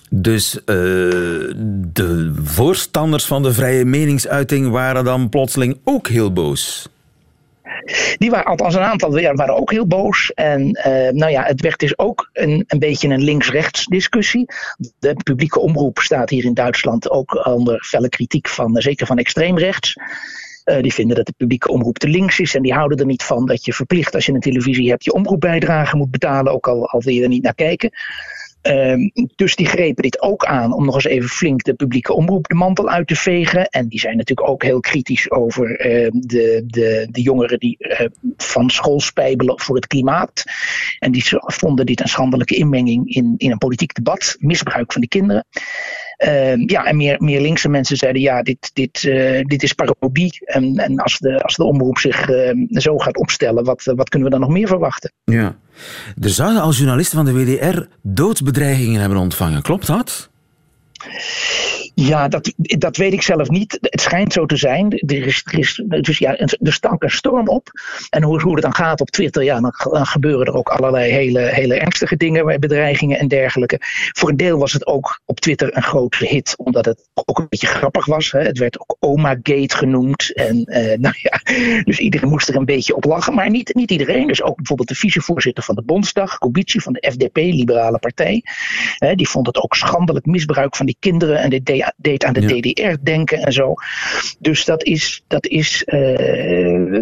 Dus 0.09 0.59
de 0.65 2.33
voorstanders 2.43 3.25
van 3.25 3.43
de 3.43 3.53
vrije 3.53 3.85
meningsuiting 3.85 4.69
waren 4.69 5.03
dan 5.03 5.29
plotseling 5.29 5.79
ook 5.83 6.07
heel 6.07 6.33
boos. 6.33 6.89
Die 8.17 8.29
waren, 8.29 8.45
althans 8.45 8.75
een 8.75 8.81
aantal 8.81 9.11
waren 9.11 9.55
ook 9.55 9.71
heel 9.71 9.87
boos. 9.87 10.31
En 10.33 10.61
uh, 10.61 11.09
nou 11.09 11.31
ja, 11.31 11.43
het 11.43 11.61
werd 11.61 11.79
dus 11.79 11.97
ook 11.97 12.29
een, 12.33 12.63
een 12.67 12.79
beetje 12.79 13.07
een 13.07 13.23
links-rechts 13.23 13.85
discussie. 13.85 14.45
De 14.99 15.13
publieke 15.23 15.59
omroep 15.59 15.99
staat 15.99 16.29
hier 16.29 16.45
in 16.45 16.53
Duitsland 16.53 17.09
ook 17.09 17.45
onder 17.45 17.83
felle 17.83 18.09
kritiek 18.09 18.47
van, 18.47 18.81
zeker 18.81 19.05
van 19.05 19.17
extreemrechts. 19.17 19.95
Uh, 20.65 20.81
die 20.81 20.93
vinden 20.93 21.15
dat 21.15 21.25
de 21.25 21.33
publieke 21.37 21.71
omroep 21.71 21.97
te 21.97 22.07
links 22.07 22.39
is. 22.39 22.55
En 22.55 22.61
die 22.61 22.73
houden 22.73 22.97
er 22.97 23.05
niet 23.05 23.23
van 23.23 23.45
dat 23.45 23.65
je 23.65 23.73
verplicht, 23.73 24.15
als 24.15 24.25
je 24.25 24.31
een 24.31 24.39
televisie 24.39 24.89
hebt, 24.89 25.03
je 25.03 25.13
omroepbijdrage 25.13 25.95
moet 25.95 26.11
betalen. 26.11 26.53
Ook 26.53 26.67
al, 26.67 26.89
al 26.89 27.01
wil 27.01 27.13
je 27.13 27.21
er 27.21 27.27
niet 27.27 27.43
naar 27.43 27.55
kijken. 27.55 27.89
Um, 28.67 29.11
dus 29.35 29.55
die 29.55 29.65
grepen 29.65 30.03
dit 30.03 30.21
ook 30.21 30.45
aan 30.45 30.73
om 30.73 30.85
nog 30.85 30.95
eens 30.95 31.05
even 31.05 31.29
flink 31.29 31.63
de 31.63 31.73
publieke 31.73 32.13
omroep 32.13 32.47
de 32.47 32.55
mantel 32.55 32.89
uit 32.89 33.07
te 33.07 33.15
vegen. 33.15 33.67
En 33.67 33.87
die 33.87 33.99
zijn 33.99 34.17
natuurlijk 34.17 34.49
ook 34.49 34.63
heel 34.63 34.79
kritisch 34.79 35.31
over 35.31 35.85
uh, 35.85 36.09
de, 36.11 36.63
de, 36.67 37.07
de 37.11 37.21
jongeren 37.21 37.59
die 37.59 37.75
uh, 37.79 37.99
van 38.37 38.69
school 38.69 38.99
spijbelen 38.99 39.59
voor 39.59 39.75
het 39.75 39.87
klimaat. 39.87 40.43
En 40.99 41.11
die 41.11 41.23
vonden 41.39 41.85
dit 41.85 42.01
een 42.01 42.07
schandelijke 42.07 42.55
inmenging 42.55 43.15
in, 43.15 43.33
in 43.37 43.51
een 43.51 43.57
politiek 43.57 43.93
debat, 43.93 44.35
misbruik 44.39 44.91
van 44.91 45.01
de 45.01 45.07
kinderen. 45.07 45.45
Uh, 46.25 46.65
ja, 46.65 46.85
en 46.85 46.97
meer, 46.97 47.15
meer 47.19 47.41
linkse 47.41 47.69
mensen 47.69 47.97
zeiden: 47.97 48.21
ja, 48.21 48.41
dit, 48.41 48.71
dit, 48.73 49.03
uh, 49.03 49.41
dit 49.41 49.63
is 49.63 49.73
parodie. 49.73 50.41
En, 50.45 50.77
en 50.77 50.99
als, 50.99 51.17
de, 51.17 51.43
als 51.43 51.55
de 51.55 51.63
omroep 51.63 51.97
zich 51.97 52.29
uh, 52.29 52.51
zo 52.69 52.97
gaat 52.97 53.17
opstellen, 53.17 53.63
wat, 53.63 53.83
wat 53.83 54.09
kunnen 54.09 54.29
we 54.29 54.35
dan 54.37 54.43
nog 54.43 54.53
meer 54.53 54.67
verwachten? 54.67 55.11
Ja. 55.23 55.55
Er 56.21 56.29
zouden 56.29 56.61
als 56.61 56.77
journalisten 56.77 57.17
van 57.17 57.25
de 57.25 57.43
WDR 57.43 57.81
doodsbedreigingen 58.01 58.99
hebben 58.99 59.17
ontvangen. 59.17 59.61
Klopt 59.61 59.87
dat? 59.87 60.29
Ja, 61.95 62.27
dat, 62.27 62.53
dat 62.57 62.97
weet 62.97 63.13
ik 63.13 63.21
zelf 63.21 63.49
niet. 63.49 63.77
Het 63.81 64.01
schijnt 64.01 64.33
zo 64.33 64.45
te 64.45 64.55
zijn. 64.55 64.91
Er, 64.91 65.25
is, 65.25 65.43
er, 65.89 66.01
dus 66.01 66.17
ja, 66.17 66.37
er 66.37 66.73
stank 66.73 67.03
een 67.03 67.09
storm 67.09 67.47
op. 67.47 67.69
En 68.09 68.23
hoe, 68.23 68.41
hoe 68.41 68.53
het 68.53 68.61
dan 68.61 68.75
gaat 68.75 69.01
op 69.01 69.09
Twitter, 69.09 69.43
ja, 69.43 69.59
dan, 69.59 69.73
gebeuren 70.05 70.45
er 70.45 70.53
ook 70.53 70.69
allerlei 70.69 71.11
hele, 71.11 71.39
hele 71.39 71.75
ernstige 71.75 72.17
dingen, 72.17 72.59
bedreigingen 72.59 73.19
en 73.19 73.27
dergelijke. 73.27 73.77
Voor 74.11 74.29
een 74.29 74.37
deel 74.37 74.57
was 74.57 74.73
het 74.73 74.87
ook 74.87 75.21
op 75.25 75.39
Twitter 75.39 75.75
een 75.75 75.83
grote 75.83 76.25
hit, 76.25 76.53
omdat 76.57 76.85
het 76.85 77.09
ook 77.13 77.39
een 77.39 77.45
beetje 77.49 77.67
grappig 77.67 78.05
was. 78.05 78.31
Hè. 78.31 78.39
Het 78.39 78.57
werd 78.57 78.79
ook 78.79 78.95
Oma 78.99 79.29
Gate 79.43 79.75
genoemd. 79.75 80.33
En 80.33 80.55
uh, 80.65 80.97
nou 81.05 81.15
ja, 81.17 81.39
dus 81.83 81.99
iedereen 81.99 82.29
moest 82.29 82.49
er 82.49 82.55
een 82.55 82.65
beetje 82.65 82.95
op 82.95 83.03
lachen. 83.03 83.33
Maar 83.33 83.49
niet, 83.49 83.75
niet 83.75 83.91
iedereen. 83.91 84.27
Dus 84.27 84.43
ook 84.43 84.55
bijvoorbeeld 84.55 84.89
de 84.89 84.95
vicevoorzitter 84.95 85.63
van 85.63 85.75
de 85.75 85.83
Bondsdag, 85.83 86.37
Kubici 86.37 86.79
van 86.79 86.93
de 86.93 87.11
FDP, 87.11 87.37
Liberale 87.37 87.99
Partij. 87.99 88.43
Hè, 88.97 89.15
die 89.15 89.29
vond 89.29 89.47
het 89.47 89.63
ook 89.63 89.75
schandelijk 89.75 90.25
misbruik 90.25 90.75
van 90.75 90.85
die 90.85 90.97
kinderen. 90.99 91.39
En 91.39 91.49
dit 91.49 91.65
deed 91.65 91.82
aan 92.25 92.33
de 92.33 92.41
ja. 92.41 92.59
DDR 92.59 93.03
denken 93.03 93.39
en 93.39 93.53
zo. 93.53 93.73
Dus 94.39 94.65
dat 94.65 94.83
is, 94.83 95.23
dat 95.27 95.47
is 95.47 95.83
uh, 95.85 95.99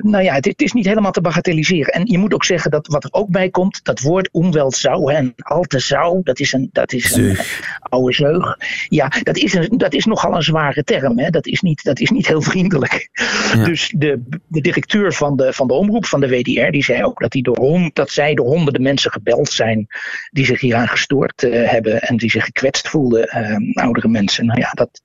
nou 0.02 0.24
ja, 0.24 0.34
het, 0.34 0.46
het, 0.46 0.62
is 0.62 0.74
niet 0.74 0.86
helemaal 0.86 1.12
te 1.12 1.22
bagatelliseren. 1.22 1.94
En 1.94 2.06
je 2.06 2.17
moet 2.17 2.34
ook 2.34 2.46
zeggen 2.46 2.72
dat 2.72 2.88
wat 2.88 3.04
er 3.04 3.13
ook 3.13 3.30
bij 3.30 3.50
komt, 3.50 3.84
dat 3.84 4.00
woord 4.00 4.30
zou 4.67 5.13
en 5.13 5.34
alte 5.38 5.80
zou, 5.80 6.22
dat 6.24 6.39
is 6.39 6.54
een, 6.54 6.70
dat 6.72 6.94
is 6.94 7.15
een 7.15 7.38
oude 7.80 8.13
zeug. 8.13 8.58
Ja, 8.88 9.12
dat 9.24 9.38
is, 9.38 9.54
een, 9.54 9.78
dat 9.78 9.94
is 9.94 10.06
nogal 10.06 10.36
een 10.36 10.44
zware 10.44 10.84
term. 10.84 11.20
Hè. 11.20 11.30
Dat, 11.30 11.48
is 11.48 11.62
niet, 11.62 11.84
dat 11.84 12.00
is 12.00 12.10
niet 12.10 12.28
heel 12.28 12.41
vriendelijk. 12.41 13.10
Ja. 13.54 13.63
Dus 13.63 13.94
de, 13.98 14.24
de 14.48 14.62
directeur 14.62 15.13
van 15.13 15.36
de, 15.36 15.54
van 15.54 15.67
de 15.67 15.74
omroep 15.74 16.06
van 16.06 16.20
de 16.20 16.30
WDR, 16.30 16.72
die 16.72 16.84
zei 16.84 17.04
ook 17.04 17.20
dat, 17.20 17.32
die 17.32 17.44
door 17.44 17.58
hond, 17.58 17.96
dat 17.96 18.10
zij 18.10 18.34
door 18.34 18.46
honderden 18.48 18.82
mensen 18.82 19.12
gebeld 19.12 19.50
zijn 19.50 19.88
die 20.32 20.46
zich 20.46 20.60
hieraan 20.60 20.88
gestoord 20.88 21.44
uh, 21.44 21.70
hebben 21.70 22.02
en 22.02 22.17
die 22.17 22.30
zich 22.30 22.46
gekwetst 22.46 22.88
voelden, 22.88 23.30
uh, 23.38 23.84
oudere 23.84 24.08
mensen. 24.08 24.46
Nou 24.46 24.60
ja, 24.60 24.70
dat, 24.73 25.01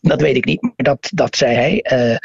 dat 0.00 0.20
weet 0.20 0.36
ik 0.36 0.44
niet, 0.44 0.62
maar 0.62 0.72
dat, 0.76 1.08
dat 1.14 1.36
zei 1.36 1.54
hij. 1.54 1.84
Uh, 1.92 2.16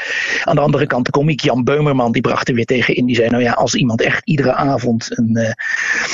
aan 0.43 0.55
de 0.55 0.61
andere 0.61 0.87
kant, 0.87 1.05
de 1.05 1.11
komiek 1.11 1.41
Jan 1.41 1.63
Beumerman, 1.63 2.11
die 2.11 2.21
bracht 2.21 2.49
er 2.49 2.55
weer 2.55 2.65
tegen 2.65 2.95
in. 2.95 3.05
Die 3.05 3.15
zei, 3.15 3.29
nou 3.29 3.43
ja, 3.43 3.51
als 3.51 3.75
iemand 3.75 4.01
echt 4.01 4.25
iedere 4.25 4.53
avond 4.53 5.17
een, 5.17 5.37
uh, 5.37 5.51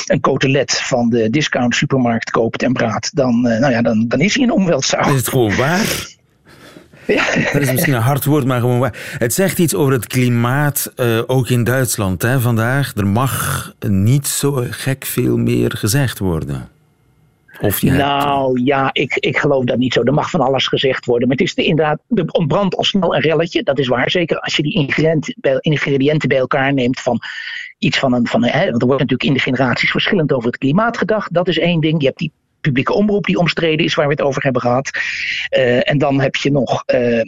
een 0.06 0.20
cotelet 0.20 0.72
van 0.72 1.10
de 1.10 1.30
discount 1.30 1.76
supermarkt 1.76 2.30
koopt 2.30 2.64
en 2.64 2.74
praat, 2.74 3.10
dan, 3.14 3.48
uh, 3.48 3.60
nou 3.60 3.72
ja, 3.72 3.82
dan, 3.82 4.08
dan 4.08 4.20
is 4.20 4.36
hij 4.36 4.44
een 4.44 4.52
omweltzaal. 4.52 5.10
Is 5.10 5.16
het 5.16 5.28
gewoon 5.28 5.56
waar? 5.56 5.86
Ja. 7.06 7.24
Dat 7.54 7.62
is 7.62 7.72
misschien 7.72 7.94
een 7.94 8.02
hard 8.02 8.26
woord, 8.26 8.46
maar 8.46 8.60
gewoon 8.60 8.80
waar. 8.80 9.16
Het 9.18 9.34
zegt 9.34 9.60
iets 9.60 9.76
over 9.76 9.94
het 9.94 10.08
klimaat, 10.08 10.94
ook 11.28 11.50
in 11.50 11.64
Duitsland 11.64 12.22
hè, 12.22 12.40
vandaag. 12.40 12.94
Er 12.96 13.08
mag 13.08 13.74
niet 13.88 14.28
zo 14.28 14.66
gek 14.70 15.06
veel 15.06 15.38
meer 15.38 15.72
gezegd 15.72 16.20
worden. 16.20 16.70
Je 17.60 17.92
nou 17.92 18.62
ja, 18.64 18.90
ik, 18.94 19.16
ik 19.16 19.38
geloof 19.38 19.64
dat 19.64 19.78
niet 19.78 19.94
zo. 19.94 20.04
Er 20.04 20.14
mag 20.14 20.30
van 20.30 20.42
alles 20.42 20.68
gezegd 20.68 21.06
worden. 21.06 21.28
Maar 21.28 21.38
het 21.38 21.48
is 21.48 21.56
de, 21.56 21.64
inderdaad, 21.64 22.00
er 22.10 22.26
ontbrandt 22.32 22.76
al 22.76 22.84
snel 22.84 23.16
een 23.16 23.22
relletje. 23.22 23.64
Dat 23.64 23.80
is 23.80 23.88
waar. 23.88 24.10
Zeker 24.10 24.40
als 24.40 24.56
je 24.56 24.64
die 24.64 24.74
ingrediënten 25.60 26.30
bij, 26.30 26.38
elkaar 26.38 26.74
neemt 26.74 27.00
van 27.00 27.20
iets 27.78 28.00
van 28.00 28.14
een. 28.14 28.28
Van 28.28 28.44
een 28.44 28.50
hè, 28.50 28.70
want 28.70 28.82
er 28.82 28.88
wordt 28.88 29.02
natuurlijk 29.02 29.30
in 29.30 29.34
de 29.34 29.40
generaties 29.40 29.92
verschillend 29.92 30.34
over 30.34 30.48
het 30.48 30.58
klimaat 30.58 30.98
gedacht. 30.98 31.34
Dat 31.34 31.48
is 31.48 31.60
één 31.60 31.82
ding. 31.82 32.02
Je 32.02 32.08
hebt 32.08 32.20
die 32.20 32.32
publieke 32.62 32.94
omroep 32.94 33.26
die 33.26 33.38
omstreden 33.38 33.86
is, 33.86 33.96
waar 33.96 34.06
we 34.06 34.12
het 34.12 34.22
over 34.22 34.44
hebben 34.44 34.62
gehad. 34.62 34.90
Uh, 35.58 35.90
en 35.90 35.98
dan 35.98 36.22
heb 36.22 36.36
je 36.36 36.52
nog 36.52 36.84
uh, 36.88 37.24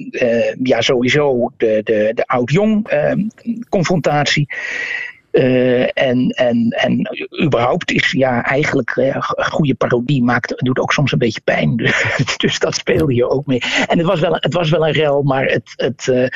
ja, 0.63 0.81
sowieso 0.81 1.51
de, 1.57 1.81
de, 1.83 2.11
de 2.13 2.27
oud-jong 2.27 2.89
confrontatie. 3.69 4.47
Uh, 5.31 5.81
en, 5.81 6.29
en, 6.29 6.69
en 6.69 7.09
überhaupt 7.43 7.91
is 7.91 8.11
ja 8.11 8.43
eigenlijk 8.43 8.95
uh, 8.95 9.15
goede 9.35 9.73
parodie 9.73 10.23
maakt, 10.23 10.53
doet 10.57 10.79
ook 10.79 10.93
soms 10.93 11.11
een 11.11 11.17
beetje 11.17 11.41
pijn. 11.43 11.75
dus 12.37 12.59
dat 12.65 12.75
speelde 12.75 13.13
je 13.13 13.29
ook 13.29 13.45
mee. 13.45 13.61
En 13.87 13.97
het 13.97 14.07
was 14.07 14.19
wel, 14.19 14.33
het 14.33 14.53
was 14.53 14.69
wel 14.69 14.87
een 14.87 14.93
rel, 14.93 15.21
maar 15.21 15.45
het, 15.45 15.73
het, 15.75 16.07
uh, 16.07 16.27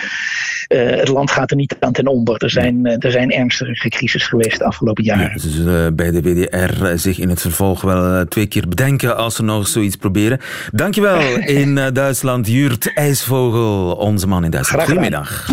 het 1.00 1.08
land 1.08 1.32
gaat 1.32 1.52
er 1.52 1.58
niet 1.58 1.76
aan 1.80 1.92
ten 1.92 2.08
onder. 2.08 2.44
Er 2.44 2.50
zijn, 2.50 2.86
er 2.86 3.12
zijn 3.12 3.32
ernstige 3.32 3.90
crisis 3.90 4.28
geweest 4.28 4.58
de 4.58 4.66
afgelopen 4.66 5.04
jaren. 5.04 5.30
Ja, 5.34 5.38
ze 5.38 5.50
zullen 5.50 5.96
bij 5.96 6.12
de 6.12 6.22
WDR 6.22 6.98
zich 6.98 7.20
in 7.20 7.30
het 7.30 7.42
vervolg 7.42 7.82
wel 7.82 8.26
twee 8.26 8.48
keer 8.48 8.68
bedenken 8.68 9.18
als 9.18 9.36
ze 9.36 9.44
nog 9.44 9.68
zoiets 9.68 9.96
proberen. 9.96 10.40
Dankjewel 10.72 11.20
in 11.62 11.76
Duitsland, 11.94 12.48
Jurt 12.48 12.94
IJsvogel, 12.94 13.92
onze 13.92 14.28
man 14.28 14.44
in 14.44 14.52
Duitsland. 14.52 14.84
Goedemiddag. 14.84 15.48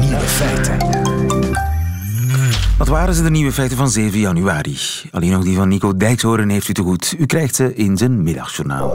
Nieuwe 0.00 0.20
feiten. 0.20 1.13
Wat 2.78 2.88
waren 2.88 3.14
ze 3.14 3.22
de 3.22 3.30
nieuwe 3.30 3.52
feiten 3.52 3.76
van 3.76 3.90
7 3.90 4.18
januari? 4.18 4.76
Alleen 5.10 5.30
nog 5.30 5.44
die 5.44 5.56
van 5.56 5.68
Nico 5.68 5.96
Dijkshoorn 5.96 6.48
heeft 6.48 6.68
u 6.68 6.72
te 6.72 6.82
goed. 6.82 7.14
U 7.18 7.26
krijgt 7.26 7.54
ze 7.54 7.74
in 7.74 7.96
zijn 7.96 8.22
middagjournaal. 8.22 8.88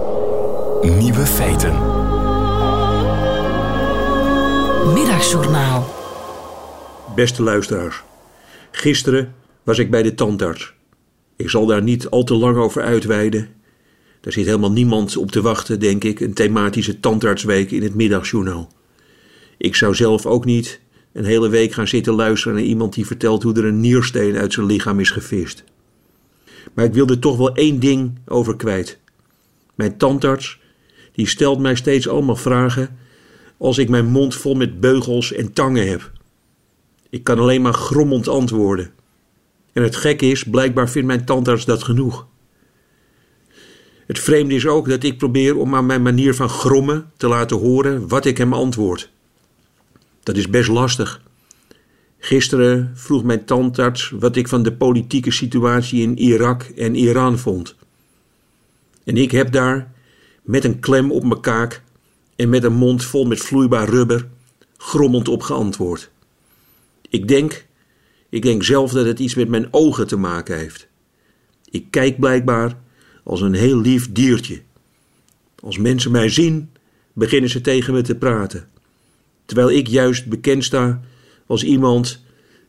Nieuwe 0.81 1.25
feiten. 1.25 1.73
Middagjournaal. 4.93 5.87
Beste 7.15 7.43
luisteraars. 7.43 8.03
Gisteren 8.71 9.33
was 9.63 9.79
ik 9.79 9.91
bij 9.91 10.03
de 10.03 10.13
tandarts. 10.13 10.73
Ik 11.35 11.49
zal 11.49 11.65
daar 11.65 11.83
niet 11.83 12.09
al 12.09 12.23
te 12.23 12.35
lang 12.35 12.57
over 12.57 12.81
uitweiden. 12.81 13.49
Daar 14.21 14.33
zit 14.33 14.45
helemaal 14.45 14.71
niemand 14.71 15.17
op 15.17 15.31
te 15.31 15.41
wachten, 15.41 15.79
denk 15.79 16.03
ik, 16.03 16.19
een 16.19 16.33
thematische 16.33 16.99
tandartsweek 16.99 17.71
in 17.71 17.83
het 17.83 17.95
middagjournaal. 17.95 18.71
Ik 19.57 19.75
zou 19.75 19.95
zelf 19.95 20.25
ook 20.25 20.45
niet 20.45 20.79
een 21.13 21.25
hele 21.25 21.49
week 21.49 21.71
gaan 21.71 21.87
zitten 21.87 22.13
luisteren 22.13 22.55
naar 22.55 22.65
iemand 22.65 22.93
die 22.93 23.05
vertelt 23.05 23.43
hoe 23.43 23.53
er 23.53 23.65
een 23.65 23.79
niersteen 23.79 24.37
uit 24.37 24.53
zijn 24.53 24.65
lichaam 24.65 24.99
is 24.99 25.11
gevist. 25.11 25.63
Maar 26.73 26.85
ik 26.85 26.93
wil 26.93 27.07
er 27.07 27.19
toch 27.19 27.37
wel 27.37 27.55
één 27.55 27.79
ding 27.79 28.19
over 28.25 28.55
kwijt. 28.55 28.99
Mijn 29.75 29.97
tandarts, 29.97 30.59
die 31.11 31.27
stelt 31.27 31.59
mij 31.59 31.75
steeds 31.75 32.07
allemaal 32.07 32.35
vragen 32.35 32.97
als 33.57 33.77
ik 33.77 33.89
mijn 33.89 34.05
mond 34.05 34.35
vol 34.35 34.55
met 34.55 34.79
beugels 34.79 35.33
en 35.33 35.53
tangen 35.53 35.87
heb. 35.87 36.11
Ik 37.09 37.23
kan 37.23 37.39
alleen 37.39 37.61
maar 37.61 37.73
grommend 37.73 38.27
antwoorden. 38.27 38.91
En 39.73 39.83
het 39.83 39.95
gekke 39.95 40.25
is, 40.25 40.43
blijkbaar 40.43 40.89
vindt 40.89 41.07
mijn 41.07 41.25
tandarts 41.25 41.65
dat 41.65 41.83
genoeg. 41.83 42.27
Het 44.07 44.19
vreemde 44.19 44.55
is 44.55 44.67
ook 44.67 44.89
dat 44.89 45.03
ik 45.03 45.17
probeer 45.17 45.57
om 45.57 45.75
aan 45.75 45.85
mijn 45.85 46.01
manier 46.01 46.35
van 46.35 46.49
grommen 46.49 47.11
te 47.17 47.27
laten 47.27 47.57
horen 47.57 48.07
wat 48.07 48.25
ik 48.25 48.37
hem 48.37 48.53
antwoord. 48.53 49.11
Dat 50.23 50.37
is 50.37 50.49
best 50.49 50.69
lastig. 50.69 51.21
Gisteren 52.17 52.91
vroeg 52.93 53.23
mijn 53.23 53.45
tandarts 53.45 54.09
wat 54.09 54.35
ik 54.35 54.47
van 54.47 54.63
de 54.63 54.73
politieke 54.73 55.31
situatie 55.31 56.01
in 56.01 56.17
Irak 56.17 56.63
en 56.63 56.95
Iran 56.95 57.37
vond. 57.37 57.75
En 59.03 59.17
ik 59.17 59.31
heb 59.31 59.51
daar, 59.51 59.91
met 60.41 60.63
een 60.63 60.79
klem 60.79 61.11
op 61.11 61.23
mijn 61.23 61.41
kaak 61.41 61.81
en 62.35 62.49
met 62.49 62.63
een 62.63 62.73
mond 62.73 63.03
vol 63.03 63.25
met 63.25 63.39
vloeibaar 63.39 63.89
rubber, 63.89 64.27
grommend 64.77 65.27
op 65.27 65.41
geantwoord. 65.41 66.11
Ik 67.09 67.27
denk, 67.27 67.65
ik 68.29 68.41
denk 68.41 68.63
zelf 68.63 68.91
dat 68.91 69.05
het 69.05 69.19
iets 69.19 69.35
met 69.35 69.47
mijn 69.47 69.67
ogen 69.71 70.07
te 70.07 70.17
maken 70.17 70.57
heeft. 70.57 70.87
Ik 71.69 71.85
kijk 71.89 72.19
blijkbaar 72.19 72.77
als 73.23 73.41
een 73.41 73.53
heel 73.53 73.81
lief 73.81 74.11
diertje. 74.11 74.61
Als 75.59 75.77
mensen 75.77 76.11
mij 76.11 76.29
zien, 76.29 76.69
beginnen 77.13 77.49
ze 77.49 77.61
tegen 77.61 77.93
me 77.93 78.01
te 78.01 78.15
praten 78.15 78.69
terwijl 79.49 79.71
ik 79.71 79.87
juist 79.87 80.25
bekend 80.25 80.63
sta 80.63 81.01
als 81.45 81.63
iemand 81.63 82.23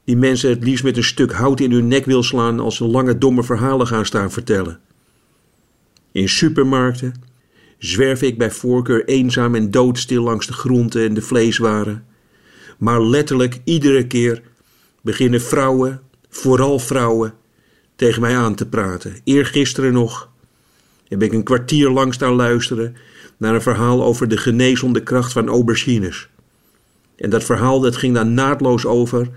die 0.04 0.16
mensen 0.16 0.50
het 0.50 0.64
liefst 0.64 0.84
met 0.84 0.96
een 0.96 1.04
stuk 1.04 1.32
hout 1.32 1.60
in 1.60 1.72
hun 1.72 1.88
nek 1.88 2.04
wil 2.04 2.22
slaan 2.22 2.60
als 2.60 2.76
ze 2.76 2.84
lange 2.84 3.18
domme 3.18 3.42
verhalen 3.42 3.86
gaan 3.86 4.06
staan 4.06 4.30
vertellen. 4.30 4.80
In 6.12 6.28
supermarkten 6.28 7.14
zwerf 7.78 8.22
ik 8.22 8.38
bij 8.38 8.50
voorkeur 8.50 9.04
eenzaam 9.04 9.54
en 9.54 9.70
doodstil 9.70 10.22
langs 10.22 10.46
de 10.46 10.52
groenten 10.52 11.04
en 11.04 11.14
de 11.14 11.22
vleeswaren. 11.22 12.04
Maar 12.78 13.02
letterlijk 13.02 13.60
iedere 13.64 14.06
keer 14.06 14.42
beginnen 15.00 15.40
vrouwen, 15.40 16.00
vooral 16.28 16.78
vrouwen, 16.78 17.34
tegen 17.96 18.20
mij 18.20 18.36
aan 18.36 18.54
te 18.54 18.68
praten. 18.68 19.16
Eergisteren 19.24 19.92
nog 19.92 20.30
heb 21.08 21.22
ik 21.22 21.32
een 21.32 21.44
kwartier 21.44 21.90
lang 21.90 22.14
staan 22.14 22.34
luisteren 22.34 22.96
naar 23.36 23.54
een 23.54 23.62
verhaal 23.62 24.04
over 24.04 24.28
de 24.28 24.36
genezende 24.36 25.02
kracht 25.02 25.32
van 25.32 25.48
aubergines. 25.48 26.28
En 27.20 27.30
dat 27.30 27.44
verhaal 27.44 27.80
dat 27.80 27.96
ging 27.96 28.14
dan 28.14 28.35
naadloos 28.35 28.87
over 28.87 29.30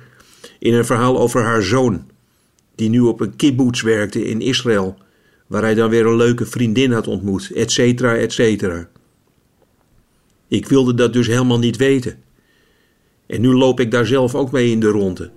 in 0.59 0.73
een 0.73 0.85
verhaal 0.85 1.19
over 1.19 1.43
haar 1.43 1.63
zoon, 1.63 2.03
die 2.75 2.89
nu 2.89 2.99
op 2.99 3.19
een 3.19 3.35
kibbutz 3.35 3.81
werkte 3.81 4.25
in 4.25 4.41
Israël, 4.41 4.97
waar 5.47 5.61
hij 5.61 5.73
dan 5.73 5.89
weer 5.89 6.05
een 6.05 6.15
leuke 6.15 6.45
vriendin 6.45 6.91
had 6.91 7.07
ontmoet, 7.07 7.51
et 7.55 7.71
cetera, 7.71 8.15
et 8.15 8.33
cetera. 8.33 8.89
Ik 10.47 10.67
wilde 10.67 10.93
dat 10.93 11.13
dus 11.13 11.27
helemaal 11.27 11.59
niet 11.59 11.77
weten. 11.77 12.17
En 13.25 13.41
nu 13.41 13.53
loop 13.53 13.79
ik 13.79 13.91
daar 13.91 14.05
zelf 14.05 14.35
ook 14.35 14.51
mee 14.51 14.71
in 14.71 14.79
de 14.79 14.89
ronde. 14.89 15.31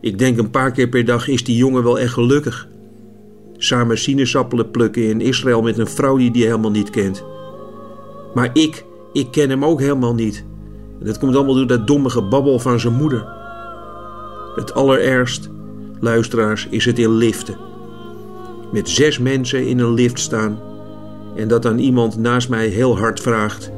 Ik 0.00 0.18
denk 0.18 0.38
een 0.38 0.50
paar 0.50 0.72
keer 0.72 0.88
per 0.88 1.04
dag 1.04 1.28
is 1.28 1.44
die 1.44 1.56
jongen 1.56 1.82
wel 1.82 1.98
echt 1.98 2.12
gelukkig. 2.12 2.68
Samen 3.56 3.98
sinaasappelen 3.98 4.70
plukken 4.70 5.02
in 5.02 5.20
Israël 5.20 5.62
met 5.62 5.78
een 5.78 5.86
vrouw 5.86 6.16
die 6.16 6.30
die 6.30 6.44
helemaal 6.44 6.70
niet 6.70 6.90
kent. 6.90 7.24
Maar 8.34 8.50
ik, 8.52 8.84
ik 9.12 9.30
ken 9.30 9.50
hem 9.50 9.64
ook 9.64 9.80
helemaal 9.80 10.14
niet. 10.14 10.44
En 11.00 11.06
dat 11.06 11.18
komt 11.18 11.36
allemaal 11.36 11.54
door 11.54 11.66
dat 11.66 11.86
domme 11.86 12.10
gebabbel 12.10 12.58
van 12.58 12.80
zijn 12.80 12.94
moeder. 12.94 13.26
Het 14.54 14.74
allerergst, 14.74 15.48
luisteraars, 16.00 16.66
is 16.70 16.84
het 16.84 16.98
in 16.98 17.10
liften. 17.10 17.56
Met 18.72 18.88
zes 18.88 19.18
mensen 19.18 19.66
in 19.66 19.78
een 19.78 19.94
lift 19.94 20.18
staan 20.18 20.58
en 21.36 21.48
dat 21.48 21.62
dan 21.62 21.78
iemand 21.78 22.16
naast 22.16 22.48
mij 22.48 22.66
heel 22.66 22.98
hard 22.98 23.20
vraagt: 23.20 23.70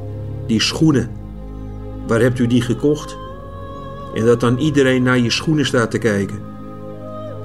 Die 0.47 0.61
schoenen, 0.61 1.11
waar 2.07 2.21
hebt 2.21 2.39
u 2.39 2.47
die 2.47 2.63
gekocht? 2.63 3.17
En 4.15 4.25
dat 4.25 4.41
dan 4.41 4.59
iedereen 4.59 5.03
naar 5.03 5.19
je 5.19 5.31
schoenen 5.31 5.67
staat 5.67 5.91
te 5.91 5.99
kijken. 5.99 6.41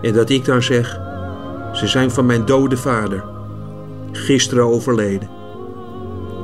En 0.02 0.14
dat 0.14 0.30
ik 0.30 0.46
dan 0.46 0.62
zeg: 0.62 1.00
Ze 1.74 1.88
zijn 1.88 2.12
van 2.12 2.26
mijn 2.26 2.46
dode 2.46 2.78
vader, 2.78 3.24
gisteren 4.12 4.64
overleden. 4.64 5.30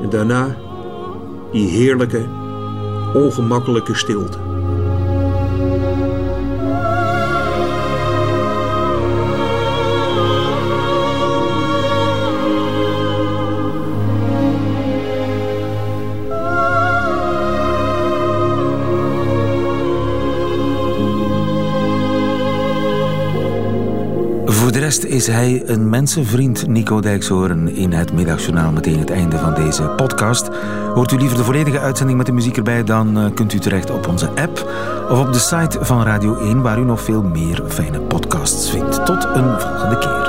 En 0.02 0.10
daarna 0.10 0.58
die 1.52 1.68
heerlijke 1.68 2.26
ongemakkelijke 3.14 3.96
stilte. 3.96 4.43
Is 25.02 25.28
hij 25.28 25.64
een 25.66 25.90
mensenvriend, 25.90 26.68
Nico 26.68 27.00
Dijkshoorn, 27.00 27.76
in 27.76 27.92
het 27.92 28.14
middagjournaal. 28.14 28.72
Meteen 28.72 29.00
het 29.00 29.10
einde 29.10 29.38
van 29.38 29.54
deze 29.54 29.84
podcast. 29.84 30.50
Hoort 30.94 31.12
u 31.12 31.18
liever 31.18 31.38
de 31.38 31.44
volledige 31.44 31.80
uitzending 31.80 32.18
met 32.18 32.28
de 32.28 32.34
muziek 32.34 32.58
erbij, 32.58 32.84
dan 32.84 33.18
eh, 33.18 33.34
kunt 33.34 33.54
u 33.54 33.60
terecht 33.60 33.90
op 33.90 34.08
onze 34.08 34.30
app 34.30 34.72
of 35.10 35.20
op 35.20 35.34
de 35.34 35.40
site 35.40 35.86
van 35.86 36.04
Radio 36.04 36.36
1, 36.36 36.62
waar 36.62 36.80
u 36.80 36.84
nog 36.84 37.02
veel 37.02 37.24
meer 37.24 37.64
fijne 37.68 38.00
podcasts 38.00 38.70
vindt. 38.70 39.06
Tot 39.06 39.24
een 39.24 39.60
volgende 39.60 39.98
keer. 39.98 40.23